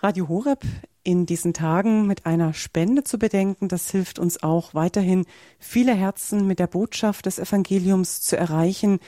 Radio 0.00 0.28
Horeb 0.28 0.64
in 1.02 1.26
diesen 1.26 1.54
Tagen 1.54 2.06
mit 2.06 2.24
einer 2.24 2.54
Spende 2.54 3.02
zu 3.02 3.18
bedenken. 3.18 3.66
Das 3.66 3.90
hilft 3.90 4.20
uns 4.20 4.42
auch 4.42 4.72
weiterhin, 4.72 5.26
viele 5.58 5.92
Herzen 5.92 6.46
mit 6.46 6.60
der 6.60 6.68
Botschaft 6.68 7.26
des 7.26 7.40
Evangeliums 7.40 8.20
zu 8.20 8.36
erreichen, 8.36 9.00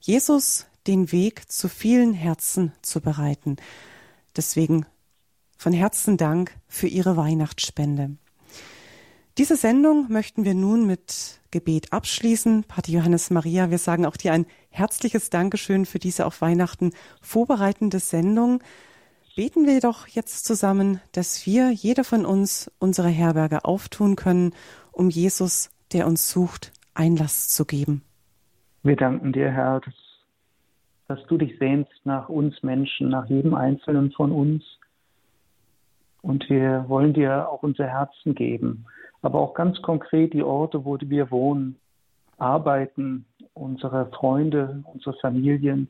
Jesus 0.00 0.66
den 0.86 1.12
Weg 1.12 1.50
zu 1.50 1.68
vielen 1.68 2.12
Herzen 2.12 2.72
zu 2.82 3.00
bereiten. 3.00 3.56
Deswegen 4.36 4.84
von 5.56 5.72
Herzen 5.72 6.18
Dank 6.18 6.54
für 6.68 6.88
Ihre 6.88 7.16
Weihnachtsspende. 7.16 8.16
Diese 9.38 9.56
Sendung 9.56 10.12
möchten 10.12 10.44
wir 10.44 10.54
nun 10.54 10.86
mit 10.86 11.40
Gebet 11.52 11.92
abschließen. 11.92 12.64
Pater 12.64 12.92
Johannes 12.92 13.30
Maria, 13.30 13.70
wir 13.70 13.78
sagen 13.78 14.04
auch 14.04 14.18
dir 14.18 14.34
ein 14.34 14.44
herzliches 14.68 15.30
Dankeschön 15.30 15.86
für 15.86 15.98
diese 15.98 16.26
auf 16.26 16.42
Weihnachten 16.42 16.92
vorbereitende 17.22 17.98
Sendung. 17.98 18.62
Beten 19.36 19.66
wir 19.66 19.80
doch 19.80 20.06
jetzt 20.06 20.44
zusammen, 20.44 21.00
dass 21.10 21.44
wir, 21.44 21.72
jeder 21.72 22.04
von 22.04 22.24
uns, 22.24 22.70
unsere 22.78 23.08
Herberge 23.08 23.64
auftun 23.64 24.14
können, 24.14 24.54
um 24.92 25.10
Jesus, 25.10 25.70
der 25.92 26.06
uns 26.06 26.30
sucht, 26.30 26.70
Einlass 26.94 27.48
zu 27.48 27.64
geben. 27.64 28.02
Wir 28.84 28.94
danken 28.94 29.32
dir, 29.32 29.50
Herr, 29.50 29.80
dass, 29.80 29.94
dass 31.08 31.26
du 31.26 31.36
dich 31.36 31.58
sehnst 31.58 31.90
nach 32.04 32.28
uns 32.28 32.62
Menschen, 32.62 33.08
nach 33.08 33.26
jedem 33.26 33.54
Einzelnen 33.54 34.12
von 34.12 34.30
uns. 34.30 34.62
Und 36.22 36.48
wir 36.48 36.84
wollen 36.86 37.12
dir 37.12 37.48
auch 37.48 37.64
unser 37.64 37.88
Herzen 37.88 38.36
geben, 38.36 38.86
aber 39.20 39.40
auch 39.40 39.54
ganz 39.54 39.82
konkret 39.82 40.32
die 40.32 40.44
Orte, 40.44 40.84
wo 40.84 40.96
wir 41.00 41.32
wohnen, 41.32 41.74
arbeiten, 42.38 43.24
unsere 43.52 44.06
Freunde, 44.06 44.84
unsere 44.92 45.16
Familien, 45.16 45.88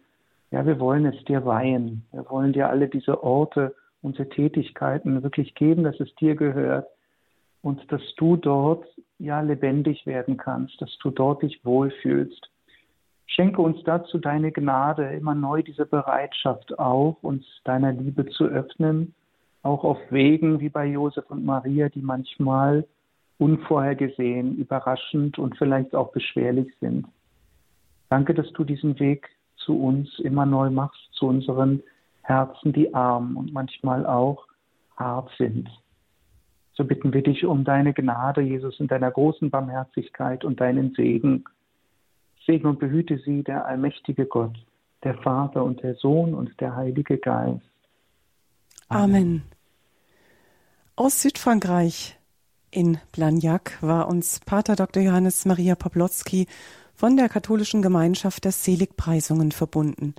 ja, 0.54 0.64
wir 0.64 0.78
wollen 0.78 1.04
es 1.04 1.24
dir 1.24 1.44
weihen. 1.44 2.04
Wir 2.12 2.30
wollen 2.30 2.52
dir 2.52 2.68
alle 2.68 2.86
diese 2.86 3.24
Orte, 3.24 3.74
unsere 4.02 4.28
Tätigkeiten 4.28 5.24
wirklich 5.24 5.56
geben, 5.56 5.82
dass 5.82 5.98
es 5.98 6.14
dir 6.14 6.36
gehört. 6.36 6.86
und 7.60 7.90
dass 7.90 8.02
du 8.18 8.36
dort 8.36 8.86
ja 9.18 9.40
lebendig 9.40 10.04
werden 10.04 10.36
kannst, 10.36 10.80
dass 10.82 10.96
du 10.98 11.10
dort 11.10 11.42
dich 11.42 11.64
wohlfühlst. 11.64 12.50
Schenke 13.26 13.62
uns 13.62 13.82
dazu 13.84 14.18
deine 14.18 14.52
Gnade, 14.52 15.14
immer 15.14 15.34
neu 15.34 15.62
diese 15.62 15.86
Bereitschaft 15.86 16.78
auch, 16.78 17.16
uns 17.22 17.44
deiner 17.64 17.90
Liebe 17.90 18.26
zu 18.26 18.44
öffnen, 18.44 19.14
auch 19.62 19.82
auf 19.82 19.98
Wegen 20.10 20.60
wie 20.60 20.68
bei 20.68 20.84
Josef 20.84 21.24
und 21.30 21.44
Maria, 21.46 21.88
die 21.88 22.02
manchmal 22.02 22.86
unvorhergesehen, 23.38 24.58
überraschend 24.58 25.38
und 25.38 25.56
vielleicht 25.56 25.94
auch 25.94 26.12
beschwerlich 26.12 26.68
sind. 26.80 27.06
Danke, 28.10 28.34
dass 28.34 28.52
du 28.52 28.62
diesen 28.62 29.00
Weg 29.00 29.33
zu 29.64 29.78
uns 29.80 30.18
immer 30.20 30.46
neu 30.46 30.70
machst, 30.70 31.00
zu 31.12 31.26
unseren 31.26 31.82
Herzen, 32.22 32.72
die 32.72 32.94
arm 32.94 33.36
und 33.36 33.52
manchmal 33.52 34.06
auch 34.06 34.46
hart 34.96 35.30
sind. 35.38 35.68
So 36.74 36.84
bitten 36.84 37.12
wir 37.12 37.22
dich 37.22 37.44
um 37.44 37.64
deine 37.64 37.92
Gnade, 37.92 38.40
Jesus, 38.40 38.80
in 38.80 38.88
deiner 38.88 39.10
großen 39.10 39.50
Barmherzigkeit 39.50 40.44
und 40.44 40.60
deinen 40.60 40.94
Segen. 40.94 41.44
Segen 42.46 42.66
und 42.66 42.78
behüte 42.78 43.18
sie 43.18 43.42
der 43.42 43.66
allmächtige 43.66 44.26
Gott, 44.26 44.56
der 45.04 45.14
Vater 45.18 45.64
und 45.64 45.82
der 45.82 45.94
Sohn 45.94 46.34
und 46.34 46.60
der 46.60 46.74
Heilige 46.74 47.18
Geist. 47.18 47.62
Amen. 48.88 49.42
Aus 50.96 51.22
Südfrankreich 51.22 52.18
in 52.70 52.98
Blagnac 53.12 53.78
war 53.80 54.08
uns 54.08 54.40
Pater 54.40 54.74
Dr. 54.74 55.02
Johannes 55.02 55.44
Maria 55.44 55.76
Poplotzki 55.76 56.46
von 56.94 57.16
der 57.16 57.28
katholischen 57.28 57.82
Gemeinschaft 57.82 58.44
der 58.44 58.52
Seligpreisungen 58.52 59.52
verbunden. 59.52 60.14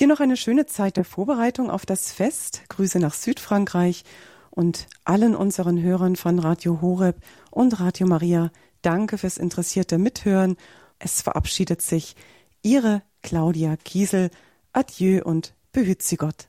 Dir 0.00 0.06
noch 0.06 0.20
eine 0.20 0.36
schöne 0.36 0.66
Zeit 0.66 0.96
der 0.96 1.04
Vorbereitung 1.04 1.70
auf 1.70 1.86
das 1.86 2.12
Fest. 2.12 2.62
Grüße 2.68 2.98
nach 2.98 3.14
Südfrankreich 3.14 4.04
und 4.50 4.86
allen 5.04 5.34
unseren 5.34 5.80
Hörern 5.80 6.16
von 6.16 6.38
Radio 6.38 6.80
Horeb 6.80 7.16
und 7.50 7.78
Radio 7.78 8.06
Maria. 8.06 8.50
Danke 8.80 9.18
fürs 9.18 9.38
interessierte 9.38 9.98
Mithören. 9.98 10.56
Es 10.98 11.22
verabschiedet 11.22 11.82
sich 11.82 12.16
Ihre 12.62 13.02
Claudia 13.22 13.76
Kiesel. 13.76 14.30
Adieu 14.72 15.22
und 15.22 15.54
behüt 15.72 16.02
Sie 16.02 16.16
Gott. 16.16 16.46